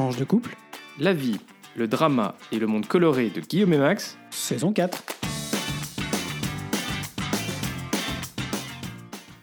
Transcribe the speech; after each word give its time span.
Tranche 0.00 0.16
de 0.16 0.24
couple, 0.24 0.56
La 0.98 1.12
vie, 1.12 1.36
le 1.76 1.86
drama 1.86 2.34
et 2.52 2.58
le 2.58 2.66
monde 2.66 2.86
coloré 2.86 3.28
de 3.28 3.42
Guillaume 3.42 3.74
et 3.74 3.78
Max. 3.78 4.16
saison 4.30 4.72
4. 4.72 5.04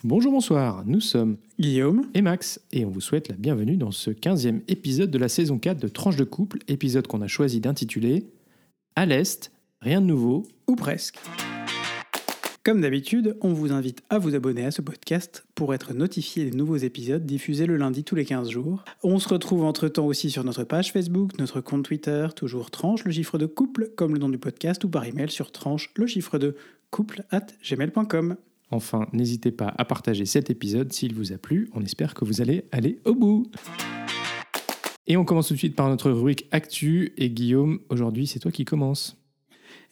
Bonjour, 0.04 0.32
bonsoir, 0.32 0.84
nous 0.88 1.00
sommes 1.00 1.38
Guillaume, 1.60 2.08
et 2.16 2.24
Max 2.24 2.60
et 2.72 2.86
on 2.86 2.90
vous 2.90 3.02
souhaite 3.02 3.30
la 3.30 3.36
bienvenue 3.36 3.78
dans 3.78 3.92
ce 3.92 4.10
15e 4.10 4.62
épisode 4.68 5.12
de 5.12 5.20
la 5.20 5.30
saison 5.30 5.60
4 5.60 5.80
de 5.80 5.88
Tranche 5.88 6.16
de 6.16 6.24
couple, 6.24 6.58
épisode 6.68 7.06
qu'on 7.06 7.22
a 7.22 7.28
choisi 7.28 7.60
d'intituler 7.60 8.26
À 8.96 9.06
l'Est, 9.06 9.52
rien 9.82 10.02
de 10.02 10.08
nouveau. 10.08 10.48
ou 10.68 10.76
presque. 10.76 11.20
Comme 12.68 12.82
d'habitude, 12.82 13.38
on 13.40 13.54
vous 13.54 13.72
invite 13.72 14.04
à 14.10 14.18
vous 14.18 14.36
abonner 14.36 14.66
à 14.66 14.72
ce 14.72 14.82
podcast 14.82 15.46
pour 15.56 15.74
être 15.74 15.94
notifié 15.94 16.44
des 16.44 16.52
nouveaux 16.52 16.76
épisodes 16.76 17.26
diffusés 17.26 17.66
le 17.66 17.78
lundi 17.78 18.04
tous 18.04 18.16
les 18.16 18.26
15 18.26 18.50
jours. 18.50 18.84
On 19.04 19.20
se 19.20 19.30
retrouve 19.30 19.64
entre-temps 19.64 20.06
aussi 20.06 20.30
sur 20.30 20.44
notre 20.44 20.66
page 20.66 20.92
Facebook, 20.92 21.40
notre 21.40 21.62
compte 21.62 21.86
Twitter, 21.86 22.28
toujours 22.36 22.70
tranche 22.70 23.06
le 23.06 23.12
chiffre 23.12 23.38
de 23.38 23.46
couple, 23.46 23.90
comme 23.96 24.12
le 24.12 24.20
nom 24.20 24.28
du 24.28 24.38
podcast, 24.38 24.84
ou 24.84 24.90
par 24.90 25.06
email 25.06 25.32
sur 25.32 25.54
tranche 25.54 25.92
le 25.96 26.08
chiffre 26.08 26.38
de 26.40 26.58
couple 26.92 27.24
at 27.32 27.46
gmail.com. 27.64 28.36
Enfin, 28.70 29.08
n'hésitez 29.14 29.52
pas 29.52 29.74
à 29.78 29.86
partager 29.86 30.26
cet 30.26 30.50
épisode 30.50 30.92
s'il 30.92 31.14
vous 31.14 31.32
a 31.32 31.38
plu. 31.38 31.70
On 31.74 31.82
espère 31.84 32.16
que 32.16 32.26
vous 32.26 32.42
allez 32.42 32.66
aller 32.74 33.00
au 33.06 33.16
bout. 33.16 33.50
Et 35.08 35.16
on 35.16 35.24
commence 35.24 35.48
tout 35.48 35.54
de 35.54 35.60
suite 35.60 35.78
par 35.78 35.88
notre 35.88 36.12
rubrique 36.12 36.50
Actu. 36.52 37.14
Et 37.16 37.30
Guillaume, 37.30 37.80
aujourd'hui, 37.88 38.28
c'est 38.28 38.40
toi 38.40 38.52
qui 38.52 38.66
commence. 38.66 39.18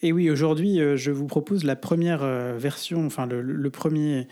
Et 0.05 0.11
oui, 0.11 0.29
aujourd'hui, 0.29 0.79
euh, 0.79 0.95
je 0.97 1.09
vous 1.09 1.25
propose 1.25 1.63
la 1.63 1.75
première 1.75 2.21
euh, 2.21 2.59
version, 2.59 3.07
enfin 3.07 3.25
le, 3.25 3.69
premier 3.71 4.27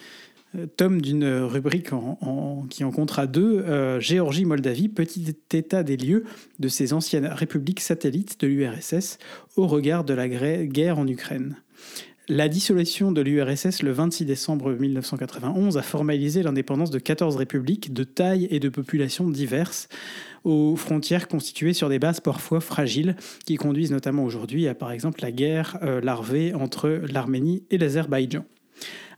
euh, 0.55 0.67
tome 0.67 1.01
d'une 1.01 1.25
rubrique 1.25 1.93
en- 1.93 2.67
qui 2.69 2.83
en 2.83 2.91
comptera 2.91 3.25
deux, 3.25 3.99
Géorgie-Moldavie, 3.99 4.87
petit 4.87 5.35
état 5.51 5.81
des 5.81 5.97
lieux 5.97 6.25
de 6.59 6.67
ces 6.67 6.93
anciennes 6.93 7.25
républiques 7.25 7.79
satellites 7.79 8.39
de 8.39 8.45
l'URSS 8.45 9.17
au 9.55 9.65
regard 9.65 10.03
de 10.03 10.13
la 10.13 10.27
guerre 10.27 10.99
en 10.99 11.07
Ukraine. 11.07 11.55
La 12.29 12.47
dissolution 12.47 13.11
de 13.11 13.19
l'URSS 13.19 13.83
le 13.83 13.91
26 13.91 14.23
décembre 14.23 14.71
1991 14.71 15.77
a 15.77 15.81
formalisé 15.81 16.41
l'indépendance 16.41 16.89
de 16.89 16.97
14 16.97 17.35
républiques 17.35 17.93
de 17.93 18.05
taille 18.05 18.47
et 18.49 18.61
de 18.61 18.69
population 18.69 19.27
diverses, 19.27 19.89
aux 20.45 20.77
frontières 20.77 21.27
constituées 21.27 21.73
sur 21.73 21.89
des 21.89 21.99
bases 21.99 22.21
parfois 22.21 22.61
fragiles, 22.61 23.17
qui 23.45 23.57
conduisent 23.57 23.91
notamment 23.91 24.23
aujourd'hui 24.23 24.69
à 24.69 24.73
par 24.73 24.93
exemple 24.93 25.21
la 25.21 25.33
guerre 25.33 25.77
euh, 25.83 25.99
larvée 25.99 26.53
entre 26.53 27.01
l'Arménie 27.11 27.63
et 27.71 27.77
l'Azerbaïdjan. 27.77 28.45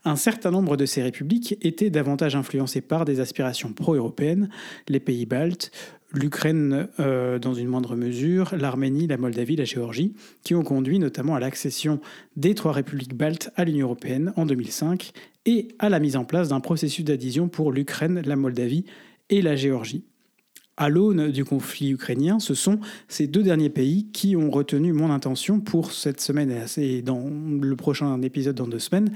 Un 0.08 0.16
certain 0.16 0.52
nombre 0.52 0.78
de 0.78 0.86
ces 0.86 1.02
républiques 1.02 1.58
étaient 1.62 1.90
davantage 1.90 2.36
influencées 2.36 2.82
par 2.82 3.06
des 3.06 3.20
aspirations 3.20 3.74
pro-européennes, 3.74 4.50
les 4.88 5.00
pays 5.00 5.26
baltes, 5.26 5.72
l'Ukraine 6.12 6.88
euh, 7.00 7.40
dans 7.40 7.54
une 7.54 7.68
moindre 7.68 7.96
mesure, 7.96 8.56
l'Arménie, 8.56 9.08
la 9.08 9.18
Moldavie, 9.18 9.56
la 9.56 9.66
Géorgie, 9.66 10.14
qui 10.44 10.56
ont 10.56 10.64
conduit 10.64 11.00
notamment 11.00 11.36
à 11.36 11.40
l'accession 11.40 12.00
des 12.36 12.56
trois 12.56 12.72
républiques 12.72 13.16
baltes 13.16 13.52
à 13.56 13.66
l'Union 13.66 13.88
européenne 13.88 14.34
en 14.36 14.46
2005 14.46 15.12
et 15.46 15.70
à 15.80 15.90
la 15.90 16.00
mise 16.00 16.16
en 16.16 16.26
place 16.26 16.50
d'un 16.50 16.60
processus 16.60 17.04
d'adhésion 17.04 17.48
pour 17.48 17.72
l'Ukraine, 17.72 18.22
la 18.26 18.36
Moldavie 18.36 18.86
et 19.30 19.42
la 19.42 19.56
Géorgie. 19.56 20.06
À 20.78 20.90
l'aune 20.90 21.32
du 21.32 21.46
conflit 21.46 21.92
ukrainien, 21.92 22.40
ce 22.40 22.54
sont 22.54 22.80
ces 23.08 23.28
deux 23.28 23.44
derniers 23.44 23.70
pays 23.70 24.08
qui 24.12 24.36
ont 24.36 24.52
retenu 24.52 24.92
mon 24.92 25.10
intention 25.10 25.62
pour 25.62 25.94
cette 25.94 26.20
semaine 26.20 26.54
et 26.78 27.02
dans 27.02 27.30
le 27.62 27.76
prochain 27.78 28.22
épisode 28.22 28.56
dans 28.56 28.68
deux 28.68 28.80
semaines, 28.80 29.12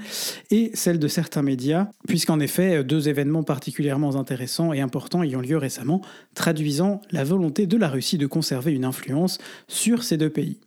et 0.50 0.70
celle 0.72 0.98
de 0.98 1.08
certains 1.08 1.42
médias, 1.42 1.88
puisqu'en 2.08 2.40
effet, 2.40 2.82
deux 2.82 3.10
événements 3.10 3.42
particulièrement 3.42 4.16
intéressants 4.16 4.72
et 4.72 4.80
importants 4.80 5.22
y 5.22 5.36
ont 5.36 5.42
lieu 5.42 5.58
récemment, 5.58 6.00
traduisant 6.34 7.02
la 7.10 7.24
volonté 7.24 7.66
de 7.66 7.76
la 7.76 7.88
Russie 7.88 8.16
de 8.16 8.26
conserver 8.26 8.72
une 8.72 8.86
influence 8.86 9.38
sur 9.68 10.02
ces 10.02 10.16
deux 10.16 10.30
pays. 10.30 10.58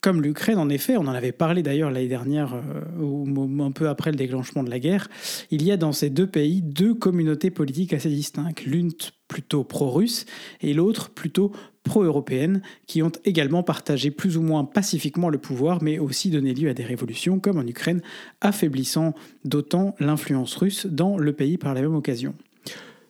Comme 0.00 0.22
l'Ukraine, 0.22 0.58
en 0.58 0.68
effet, 0.68 0.96
on 0.96 1.02
en 1.02 1.08
avait 1.08 1.32
parlé 1.32 1.64
d'ailleurs 1.64 1.90
l'année 1.90 2.06
dernière, 2.06 2.54
euh, 2.54 3.64
un 3.64 3.72
peu 3.72 3.88
après 3.88 4.12
le 4.12 4.16
déclenchement 4.16 4.62
de 4.62 4.70
la 4.70 4.78
guerre, 4.78 5.08
il 5.50 5.64
y 5.64 5.72
a 5.72 5.76
dans 5.76 5.90
ces 5.90 6.08
deux 6.08 6.28
pays 6.28 6.62
deux 6.62 6.94
communautés 6.94 7.50
politiques 7.50 7.92
assez 7.92 8.08
distinctes, 8.08 8.64
l'une 8.64 8.92
plutôt 9.26 9.64
pro-russe 9.64 10.24
et 10.60 10.72
l'autre 10.72 11.10
plutôt 11.10 11.50
pro-européenne, 11.82 12.62
qui 12.86 13.02
ont 13.02 13.10
également 13.24 13.64
partagé 13.64 14.12
plus 14.12 14.36
ou 14.36 14.42
moins 14.42 14.64
pacifiquement 14.64 15.30
le 15.30 15.38
pouvoir, 15.38 15.82
mais 15.82 15.98
aussi 15.98 16.30
donné 16.30 16.54
lieu 16.54 16.70
à 16.70 16.74
des 16.74 16.84
révolutions, 16.84 17.40
comme 17.40 17.58
en 17.58 17.66
Ukraine, 17.66 18.00
affaiblissant 18.40 19.14
d'autant 19.44 19.96
l'influence 19.98 20.54
russe 20.54 20.86
dans 20.86 21.18
le 21.18 21.32
pays 21.32 21.58
par 21.58 21.74
la 21.74 21.80
même 21.80 21.96
occasion. 21.96 22.36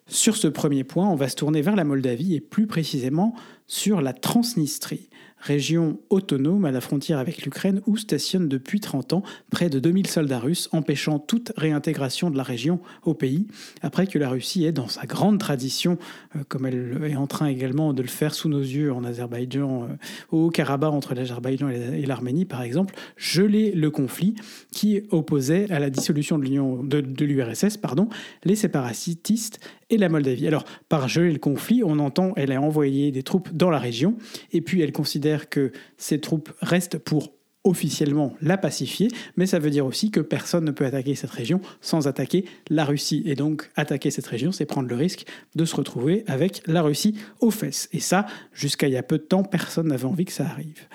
Sur 0.06 0.38
ce 0.38 0.48
premier 0.48 0.84
point, 0.84 1.06
on 1.06 1.16
va 1.16 1.28
se 1.28 1.36
tourner 1.36 1.60
vers 1.60 1.76
la 1.76 1.84
Moldavie 1.84 2.34
et 2.34 2.40
plus 2.40 2.66
précisément 2.66 3.34
sur 3.66 4.00
la 4.00 4.14
Transnistrie, 4.14 5.10
région 5.40 5.98
autonome 6.10 6.64
à 6.64 6.70
la 6.70 6.80
frontière 6.80 7.18
avec 7.18 7.42
l'Ukraine 7.44 7.80
où 7.86 7.96
stationnent 7.96 8.48
depuis 8.48 8.80
30 8.80 9.12
ans 9.12 9.22
près 9.50 9.68
de 9.70 9.78
2000 9.78 10.06
soldats 10.06 10.38
russes, 10.38 10.68
empêchant 10.72 11.18
toute 11.18 11.52
réintégration 11.56 12.30
de 12.30 12.36
la 12.36 12.42
région 12.42 12.80
au 13.04 13.14
pays, 13.14 13.46
après 13.82 14.06
que 14.06 14.18
la 14.18 14.28
Russie 14.30 14.64
ait, 14.64 14.72
dans 14.72 14.88
sa 14.88 15.06
grande 15.06 15.38
tradition, 15.38 15.98
euh, 16.36 16.40
comme 16.48 16.66
elle 16.66 16.98
est 17.04 17.16
en 17.16 17.26
train 17.26 17.46
également 17.46 17.92
de 17.92 18.02
le 18.02 18.08
faire 18.08 18.34
sous 18.34 18.48
nos 18.48 18.60
yeux 18.60 18.92
en 18.92 19.04
Azerbaïdjan, 19.04 19.84
euh, 19.84 19.86
au 20.30 20.50
Karabakh 20.50 20.92
entre 20.92 21.14
l'Azerbaïdjan 21.14 21.68
et 21.68 21.78
la- 21.78 21.96
et 21.96 22.06
l'Arménie 22.06 22.44
par 22.44 22.62
exemple, 22.62 22.94
gelé 23.16 23.70
le 23.72 23.90
conflit 23.90 24.34
qui 24.72 25.02
opposait 25.10 25.70
à 25.70 25.78
la 25.78 25.90
dissolution 25.90 26.38
de 26.38 26.44
l'Union 26.44 26.82
de, 26.82 27.00
de 27.00 27.24
l'URSS, 27.24 27.76
pardon, 27.76 28.08
les 28.44 28.56
séparatistes 28.56 29.60
et 29.90 29.96
la 29.96 30.08
Moldavie. 30.08 30.46
Alors, 30.46 30.64
par 30.88 31.08
geler 31.08 31.32
le 31.32 31.38
conflit, 31.38 31.82
on 31.84 31.98
entend 31.98 32.32
elle 32.36 32.52
a 32.52 32.60
envoyé 32.60 33.10
des 33.10 33.22
troupes 33.22 33.50
dans 33.52 33.70
la 33.70 33.78
région, 33.78 34.16
et 34.52 34.60
puis 34.60 34.80
elle 34.82 34.92
considère 34.92 35.48
que 35.48 35.72
ces 35.96 36.20
troupes 36.20 36.50
restent 36.60 36.98
pour 36.98 37.32
officiellement 37.64 38.34
la 38.40 38.56
pacifier, 38.56 39.08
mais 39.36 39.46
ça 39.46 39.58
veut 39.58 39.70
dire 39.70 39.84
aussi 39.84 40.10
que 40.10 40.20
personne 40.20 40.64
ne 40.64 40.70
peut 40.70 40.86
attaquer 40.86 41.14
cette 41.14 41.30
région 41.30 41.60
sans 41.80 42.08
attaquer 42.08 42.44
la 42.70 42.84
Russie. 42.84 43.22
Et 43.26 43.34
donc, 43.34 43.70
attaquer 43.76 44.10
cette 44.10 44.26
région, 44.26 44.52
c'est 44.52 44.64
prendre 44.64 44.88
le 44.88 44.94
risque 44.94 45.26
de 45.54 45.64
se 45.64 45.76
retrouver 45.76 46.24
avec 46.26 46.62
la 46.66 46.82
Russie 46.82 47.16
aux 47.40 47.50
fesses. 47.50 47.88
Et 47.92 48.00
ça, 48.00 48.26
jusqu'à 48.52 48.86
il 48.86 48.94
y 48.94 48.96
a 48.96 49.02
peu 49.02 49.18
de 49.18 49.24
temps, 49.24 49.42
personne 49.42 49.88
n'avait 49.88 50.06
envie 50.06 50.24
que 50.24 50.32
ça 50.32 50.46
arrive. 50.46 50.86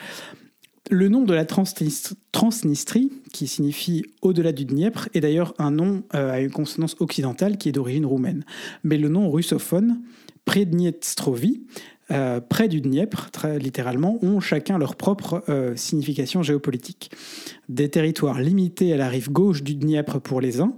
Le 0.90 1.08
nom 1.08 1.24
de 1.24 1.34
la 1.34 1.46
Transnist- 1.46 2.16
Transnistrie, 2.34 3.12
qui 3.32 3.48
signifie 3.48 4.04
au-delà 4.22 4.52
du 4.52 4.66
Dniepr, 4.66 5.08
est 5.14 5.22
d'ailleurs 5.22 5.54
un 5.58 5.72
nom 5.72 6.04
euh, 6.14 6.32
à 6.32 6.40
une 6.42 6.52
consonance 6.52 6.98
occidentale 7.00 7.58
qui 7.58 7.70
est 7.70 7.72
d'origine 7.72 8.06
roumaine. 8.06 8.44
Mais 8.84 8.98
le 8.98 9.08
nom 9.08 9.32
russophone, 9.32 10.02
Predniestrovie, 10.44 11.64
euh, 12.12 12.42
près 12.42 12.68
du 12.68 12.82
Dniepr, 12.82 13.32
très 13.32 13.60
littéralement, 13.60 14.20
ont 14.26 14.42
chacun 14.42 14.78
leur 14.78 14.98
propre 14.98 15.46
euh, 15.48 15.74
signification 15.78 16.44
géopolitique. 16.44 17.12
Des 17.70 17.90
territoires 17.90 18.42
limités 18.42 18.92
à 18.92 18.98
la 18.98 19.08
rive 19.08 19.32
gauche 19.32 19.64
du 19.64 19.76
Dniepr 19.76 20.20
pour 20.20 20.42
les 20.42 20.60
uns, 20.60 20.76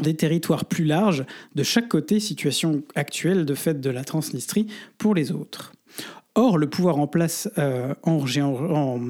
des 0.00 0.14
territoires 0.14 0.64
plus 0.64 0.84
larges 0.84 1.26
de 1.54 1.62
chaque 1.62 1.88
côté, 1.88 2.20
situation 2.20 2.82
actuelle 2.94 3.44
de 3.44 3.54
fait 3.54 3.80
de 3.80 3.90
la 3.90 4.02
Transnistrie 4.02 4.66
pour 4.96 5.14
les 5.14 5.30
autres. 5.30 5.74
Or, 6.36 6.58
le 6.58 6.68
pouvoir 6.68 6.98
en 6.98 7.06
place 7.06 7.48
euh, 7.58 7.94
en, 8.02 9.00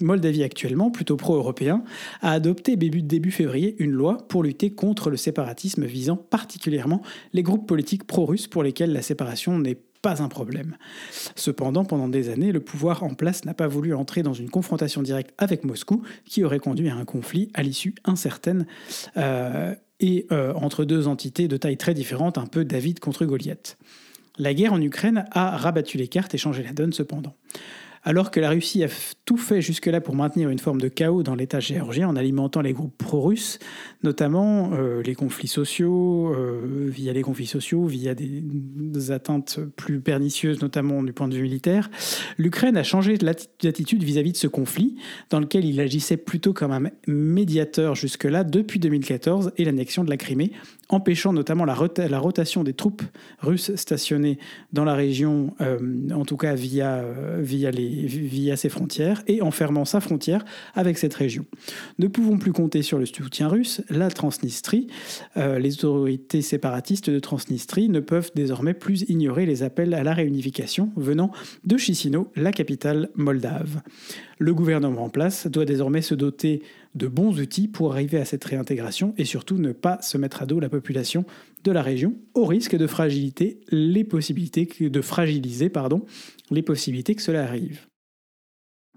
Moldavie 0.00 0.42
actuellement, 0.42 0.90
plutôt 0.90 1.16
pro-européen, 1.16 1.84
a 2.20 2.32
adopté 2.32 2.76
début, 2.76 3.02
début 3.02 3.30
février 3.30 3.76
une 3.78 3.92
loi 3.92 4.18
pour 4.28 4.42
lutter 4.42 4.70
contre 4.70 5.08
le 5.08 5.16
séparatisme 5.16 5.84
visant 5.84 6.16
particulièrement 6.16 7.00
les 7.32 7.44
groupes 7.44 7.68
politiques 7.68 8.04
pro-russes 8.04 8.48
pour 8.48 8.64
lesquels 8.64 8.92
la 8.92 9.02
séparation 9.02 9.56
n'est 9.58 9.78
pas 10.02 10.20
un 10.20 10.28
problème. 10.28 10.76
Cependant, 11.36 11.84
pendant 11.84 12.08
des 12.08 12.28
années, 12.28 12.52
le 12.52 12.60
pouvoir 12.60 13.04
en 13.04 13.14
place 13.14 13.44
n'a 13.44 13.54
pas 13.54 13.68
voulu 13.68 13.94
entrer 13.94 14.22
dans 14.22 14.34
une 14.34 14.50
confrontation 14.50 15.00
directe 15.00 15.32
avec 15.38 15.64
Moscou 15.64 16.02
qui 16.26 16.44
aurait 16.44 16.58
conduit 16.58 16.90
à 16.90 16.96
un 16.96 17.04
conflit 17.04 17.50
à 17.54 17.62
l'issue 17.62 17.94
incertaine 18.04 18.66
euh, 19.16 19.74
et 20.00 20.26
euh, 20.32 20.52
entre 20.54 20.84
deux 20.84 21.06
entités 21.06 21.48
de 21.48 21.56
taille 21.56 21.78
très 21.78 21.94
différente, 21.94 22.36
un 22.36 22.46
peu 22.46 22.64
David 22.64 22.98
contre 22.98 23.24
Goliath. 23.24 23.78
La 24.38 24.54
guerre 24.54 24.72
en 24.72 24.80
Ukraine 24.80 25.26
a 25.30 25.56
rabattu 25.56 25.96
les 25.98 26.08
cartes 26.08 26.34
et 26.34 26.38
changé 26.38 26.62
la 26.62 26.72
donne 26.72 26.92
cependant. 26.92 27.34
Alors 28.06 28.30
que 28.30 28.38
la 28.38 28.50
Russie 28.50 28.84
a 28.84 28.88
tout 29.24 29.38
fait 29.38 29.62
jusque-là 29.62 30.02
pour 30.02 30.14
maintenir 30.14 30.50
une 30.50 30.58
forme 30.58 30.78
de 30.78 30.88
chaos 30.88 31.22
dans 31.22 31.34
l'État 31.34 31.58
géorgien 31.58 32.06
en 32.06 32.16
alimentant 32.16 32.60
les 32.60 32.74
groupes 32.74 32.98
pro-russes, 32.98 33.58
notamment 34.02 34.72
euh, 34.74 35.02
les 35.02 35.14
conflits 35.14 35.48
sociaux, 35.48 36.34
euh, 36.34 36.86
via 36.90 37.14
les 37.14 37.22
conflits 37.22 37.46
sociaux, 37.46 37.86
via 37.86 38.14
des, 38.14 38.42
des 38.42 39.10
atteintes 39.10 39.58
plus 39.76 40.00
pernicieuses, 40.00 40.60
notamment 40.60 41.02
du 41.02 41.14
point 41.14 41.28
de 41.28 41.34
vue 41.34 41.44
militaire, 41.44 41.90
l'Ukraine 42.36 42.76
a 42.76 42.82
changé 42.82 43.16
d'atti- 43.16 43.48
d'attitude 43.62 44.02
vis-à-vis 44.02 44.32
de 44.32 44.36
ce 44.36 44.48
conflit, 44.48 44.96
dans 45.30 45.40
lequel 45.40 45.64
il 45.64 45.80
agissait 45.80 46.18
plutôt 46.18 46.52
comme 46.52 46.72
un 46.72 46.82
médiateur 47.06 47.94
jusque-là 47.94 48.44
depuis 48.44 48.80
2014 48.80 49.52
et 49.56 49.64
l'annexion 49.64 50.04
de 50.04 50.10
la 50.10 50.18
Crimée, 50.18 50.52
empêchant 50.88 51.32
notamment 51.32 51.64
la, 51.64 51.74
rota- 51.74 52.08
la 52.08 52.18
rotation 52.18 52.64
des 52.64 52.74
troupes 52.74 53.02
russes 53.38 53.74
stationnées 53.74 54.38
dans 54.72 54.84
la 54.84 54.94
région, 54.94 55.54
euh, 55.60 55.78
en 56.14 56.24
tout 56.24 56.36
cas 56.36 56.54
via, 56.54 56.96
euh, 56.96 57.40
via 57.42 58.56
ses 58.56 58.68
frontières 58.68 59.22
et 59.26 59.42
en 59.42 59.50
fermant 59.50 59.84
sa 59.84 60.00
frontière 60.00 60.44
avec 60.74 60.98
cette 60.98 61.14
région. 61.14 61.46
Ne 61.98 62.08
pouvons 62.08 62.38
plus 62.38 62.52
compter 62.52 62.82
sur 62.82 62.98
le 62.98 63.06
soutien 63.06 63.48
russe, 63.48 63.82
la 63.88 64.10
Transnistrie, 64.10 64.88
euh, 65.36 65.58
les 65.58 65.74
autorités 65.84 66.42
séparatistes 66.42 67.10
de 67.10 67.18
Transnistrie 67.18 67.88
ne 67.88 68.00
peuvent 68.00 68.30
désormais 68.34 68.74
plus 68.74 69.02
ignorer 69.08 69.46
les 69.46 69.62
appels 69.62 69.94
à 69.94 70.02
la 70.02 70.12
réunification 70.12 70.92
venant 70.96 71.30
de 71.64 71.76
Chisinau, 71.76 72.30
la 72.36 72.52
capitale 72.52 73.10
moldave. 73.14 73.80
Le 74.38 74.52
gouvernement 74.52 75.04
en 75.04 75.08
place 75.08 75.46
doit 75.46 75.64
désormais 75.64 76.02
se 76.02 76.14
doter 76.14 76.62
de 76.94 77.08
bons 77.08 77.40
outils 77.40 77.68
pour 77.68 77.92
arriver 77.92 78.18
à 78.18 78.24
cette 78.24 78.44
réintégration 78.44 79.14
et 79.18 79.24
surtout 79.24 79.58
ne 79.58 79.72
pas 79.72 80.00
se 80.02 80.18
mettre 80.18 80.42
à 80.42 80.46
dos 80.46 80.60
la 80.60 80.68
population 80.68 81.24
de 81.64 81.72
la 81.72 81.82
région 81.82 82.14
au 82.34 82.44
risque 82.44 82.76
de 82.76 82.86
les 83.70 84.04
possibilités 84.04 84.66
de 84.90 85.00
fragiliser 85.00 85.70
les 86.50 86.62
possibilités 86.62 87.14
que 87.14 87.22
cela 87.22 87.42
arrive. 87.42 87.86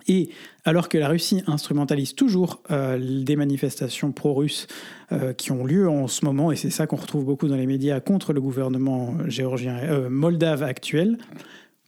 Et 0.08 0.30
alors 0.64 0.90
que 0.90 0.98
la 0.98 1.10
Russie 1.10 1.44
instrumentalise 1.48 2.16
toujours 2.16 2.62
euh, 2.72 3.24
des 3.24 3.36
manifestations 3.36 4.12
pro-russes 4.12 4.68
euh, 5.12 5.34
qui 5.34 5.52
ont 5.52 5.66
lieu 5.66 5.90
en 5.90 6.08
ce 6.08 6.24
moment, 6.24 6.52
et 6.52 6.56
c'est 6.56 6.70
ça 6.70 6.88
qu'on 6.88 6.96
retrouve 6.96 7.26
beaucoup 7.26 7.48
dans 7.48 7.56
les 7.56 7.66
médias 7.66 8.00
contre 8.00 8.32
le 8.32 8.40
gouvernement 8.40 9.16
géorgien, 9.28 9.78
euh, 9.78 10.10
moldave 10.10 10.64
actuel, 10.64 11.18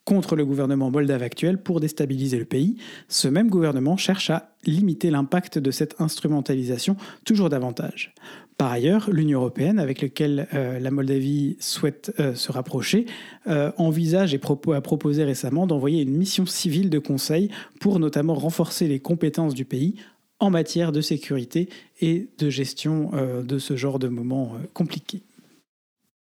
contre 0.10 0.36
le 0.36 0.44
gouvernement 0.44 0.90
moldave 0.90 1.22
actuel 1.22 1.62
pour 1.62 1.80
déstabiliser 1.80 2.40
le 2.40 2.46
pays, 2.46 2.78
ce 3.10 3.28
même 3.28 3.48
gouvernement 3.48 3.96
cherche 3.96 4.32
à 4.32 4.56
limiter 4.66 5.12
l'impact 5.12 5.60
de 5.60 5.70
cette 5.70 6.02
instrumentalisation 6.02 6.98
toujours 7.26 7.50
davantage. 7.50 8.16
Par 8.58 8.72
ailleurs, 8.72 9.12
l'Union 9.12 9.40
européenne, 9.40 9.78
avec 9.78 10.02
laquelle 10.02 10.48
euh, 10.56 10.80
la 10.80 10.90
Moldavie 10.90 11.58
souhaite 11.60 12.12
euh, 12.20 12.34
se 12.34 12.52
rapprocher, 12.52 13.06
euh, 13.46 13.72
envisage 13.78 14.34
et 14.34 14.42
a 14.74 14.82
proposé 14.82 15.24
récemment 15.24 15.68
d'envoyer 15.68 16.02
une 16.02 16.18
mission 16.18 16.48
civile 16.48 16.90
de 16.90 16.98
conseil 16.98 17.52
pour 17.80 18.00
notamment 18.00 18.34
renforcer 18.34 18.88
les 18.88 19.00
compétences 19.00 19.54
du 19.54 19.64
pays 19.64 19.94
en 20.40 20.50
matière 20.50 20.92
de 20.92 21.02
sécurité 21.02 21.70
et 22.02 22.30
de 22.40 22.50
gestion 22.50 23.12
de 23.44 23.60
ce 23.60 23.76
genre 23.76 24.00
de 24.00 24.08
moments 24.08 24.54
compliqués. 24.74 25.22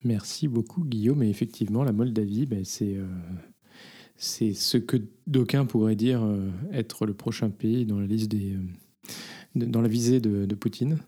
Merci 0.03 0.47
beaucoup 0.47 0.83
Guillaume. 0.83 1.23
Et 1.23 1.29
effectivement, 1.29 1.83
la 1.83 1.93
Moldavie, 1.93 2.45
ben, 2.45 2.65
c'est 2.65 2.97
c'est 4.19 4.53
ce 4.53 4.77
que 4.77 4.97
d'aucuns 5.27 5.65
pourraient 5.65 5.95
dire 5.95 6.21
euh, 6.23 6.49
être 6.73 7.05
le 7.05 7.13
prochain 7.13 7.49
pays 7.49 7.85
dans 7.85 7.99
la 7.99 8.05
liste 8.05 8.29
des, 8.29 8.53
euh, 8.53 9.65
dans 9.65 9.81
la 9.81 9.87
visée 9.87 10.19
de, 10.19 10.53
Poutine. 10.55 10.99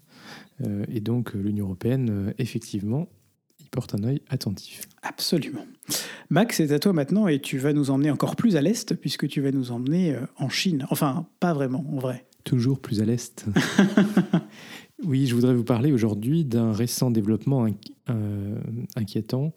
Euh, 0.65 0.85
et 0.87 1.01
donc 1.01 1.33
l'Union 1.33 1.65
européenne, 1.65 2.33
effectivement, 2.37 3.09
y 3.59 3.67
porte 3.67 3.93
un 3.95 4.03
œil 4.05 4.21
attentif. 4.29 4.87
Absolument. 5.01 5.65
Max, 6.29 6.57
c'est 6.57 6.71
à 6.71 6.79
toi 6.79 6.93
maintenant 6.93 7.27
et 7.27 7.41
tu 7.41 7.57
vas 7.57 7.73
nous 7.73 7.91
emmener 7.91 8.09
encore 8.09 8.37
plus 8.37 8.55
à 8.55 8.61
l'est 8.61 8.95
puisque 8.95 9.27
tu 9.27 9.41
vas 9.41 9.51
nous 9.51 9.71
emmener 9.71 10.15
en 10.37 10.47
Chine. 10.47 10.87
Enfin, 10.89 11.27
pas 11.41 11.53
vraiment, 11.53 11.85
en 11.91 11.99
vrai. 11.99 12.25
Toujours 12.45 12.79
plus 12.79 13.01
à 13.01 13.05
l'est. 13.05 13.45
oui, 15.03 15.27
je 15.27 15.35
voudrais 15.35 15.53
vous 15.53 15.65
parler 15.65 15.91
aujourd'hui 15.91 16.45
d'un 16.45 16.71
récent 16.71 17.11
développement 17.11 17.67
inquiétant 18.95 19.53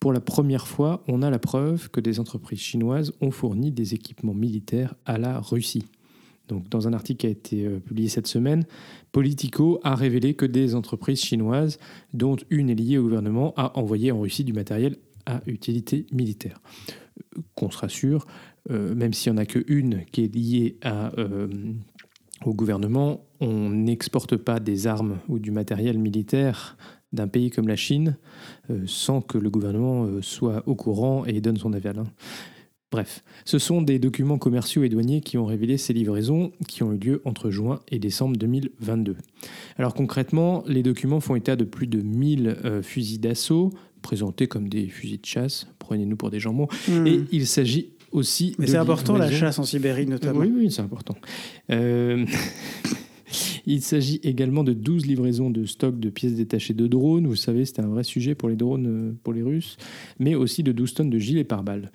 pour 0.00 0.12
la 0.12 0.20
première 0.20 0.66
fois, 0.66 1.02
on 1.08 1.22
a 1.22 1.30
la 1.30 1.38
preuve 1.38 1.90
que 1.90 2.00
des 2.00 2.20
entreprises 2.20 2.60
chinoises 2.60 3.12
ont 3.20 3.30
fourni 3.30 3.72
des 3.72 3.94
équipements 3.94 4.34
militaires 4.34 4.94
à 5.04 5.18
la 5.18 5.40
Russie. 5.40 5.86
Donc, 6.48 6.68
dans 6.68 6.86
un 6.86 6.92
article 6.92 7.18
qui 7.18 7.26
a 7.26 7.30
été 7.30 7.66
euh, 7.66 7.80
publié 7.80 8.08
cette 8.08 8.26
semaine, 8.26 8.64
Politico 9.10 9.80
a 9.82 9.94
révélé 9.94 10.34
que 10.34 10.46
des 10.46 10.74
entreprises 10.74 11.20
chinoises, 11.20 11.78
dont 12.14 12.36
une 12.50 12.70
est 12.70 12.74
liée 12.74 12.98
au 12.98 13.02
gouvernement, 13.02 13.52
a 13.56 13.76
envoyé 13.78 14.12
en 14.12 14.20
Russie 14.20 14.44
du 14.44 14.52
matériel 14.52 14.96
à 15.24 15.40
utilité 15.46 16.06
militaire. 16.12 16.60
Euh, 17.36 17.40
qu'on 17.54 17.70
se 17.70 17.78
rassure, 17.78 18.26
euh, 18.70 18.94
même 18.94 19.12
s'il 19.12 19.32
n'y 19.32 19.38
en 19.38 19.42
a 19.42 19.46
qu'une 19.46 20.04
qui 20.12 20.24
est 20.24 20.34
liée 20.34 20.76
au 22.44 22.54
gouvernement, 22.54 23.24
on 23.40 23.70
n'exporte 23.70 24.36
pas 24.36 24.60
des 24.60 24.86
armes 24.86 25.18
ou 25.28 25.38
du 25.38 25.50
matériel 25.50 25.98
militaire 25.98 26.76
d'un 27.12 27.28
pays 27.28 27.50
comme 27.50 27.68
la 27.68 27.76
Chine 27.76 28.16
euh, 28.70 28.82
sans 28.86 29.20
que 29.20 29.38
le 29.38 29.50
gouvernement 29.50 30.04
euh, 30.04 30.22
soit 30.22 30.62
au 30.66 30.74
courant 30.74 31.24
et 31.24 31.40
donne 31.40 31.56
son 31.56 31.72
aval. 31.72 31.98
Hein. 31.98 32.06
Bref, 32.92 33.24
ce 33.44 33.58
sont 33.58 33.82
des 33.82 33.98
documents 33.98 34.38
commerciaux 34.38 34.84
et 34.84 34.88
douaniers 34.88 35.20
qui 35.20 35.38
ont 35.38 35.44
révélé 35.44 35.76
ces 35.76 35.92
livraisons 35.92 36.52
qui 36.68 36.84
ont 36.84 36.92
eu 36.92 36.98
lieu 36.98 37.22
entre 37.24 37.50
juin 37.50 37.80
et 37.90 37.98
décembre 37.98 38.36
2022. 38.36 39.16
Alors 39.76 39.92
concrètement, 39.92 40.62
les 40.68 40.84
documents 40.84 41.20
font 41.20 41.34
état 41.34 41.56
de 41.56 41.64
plus 41.64 41.88
de 41.88 42.00
1000 42.00 42.46
euh, 42.64 42.82
fusils 42.82 43.20
d'assaut, 43.20 43.72
présentés 44.02 44.46
comme 44.46 44.68
des 44.68 44.86
fusils 44.86 45.20
de 45.20 45.26
chasse, 45.26 45.66
prenez-nous 45.80 46.16
pour 46.16 46.30
des 46.30 46.38
jambons, 46.38 46.68
hmm. 46.88 47.06
et 47.06 47.20
il 47.32 47.46
s'agit 47.48 47.90
aussi... 48.12 48.54
Mais 48.58 48.68
c'est 48.68 48.76
important 48.76 49.16
la 49.16 49.32
chasse 49.32 49.58
en 49.58 49.64
Sibérie 49.64 50.06
notamment. 50.06 50.40
Oui, 50.40 50.52
oui, 50.54 50.70
c'est 50.70 50.82
important. 50.82 51.16
Il 53.66 53.82
s'agit 53.82 54.20
également 54.22 54.64
de 54.64 54.72
12 54.72 55.06
livraisons 55.06 55.50
de 55.50 55.64
stock 55.64 55.98
de 55.98 56.10
pièces 56.10 56.34
détachées 56.34 56.74
de 56.74 56.86
drones. 56.86 57.26
Vous 57.26 57.36
savez, 57.36 57.64
c'était 57.64 57.82
un 57.82 57.88
vrai 57.88 58.04
sujet 58.04 58.34
pour 58.34 58.48
les 58.48 58.56
drones, 58.56 58.86
euh, 58.86 59.12
pour 59.22 59.32
les 59.32 59.42
Russes, 59.42 59.76
mais 60.18 60.34
aussi 60.34 60.62
de 60.62 60.72
12 60.72 60.94
tonnes 60.94 61.10
de 61.10 61.18
gilets 61.18 61.44
pare-balles. 61.44 61.90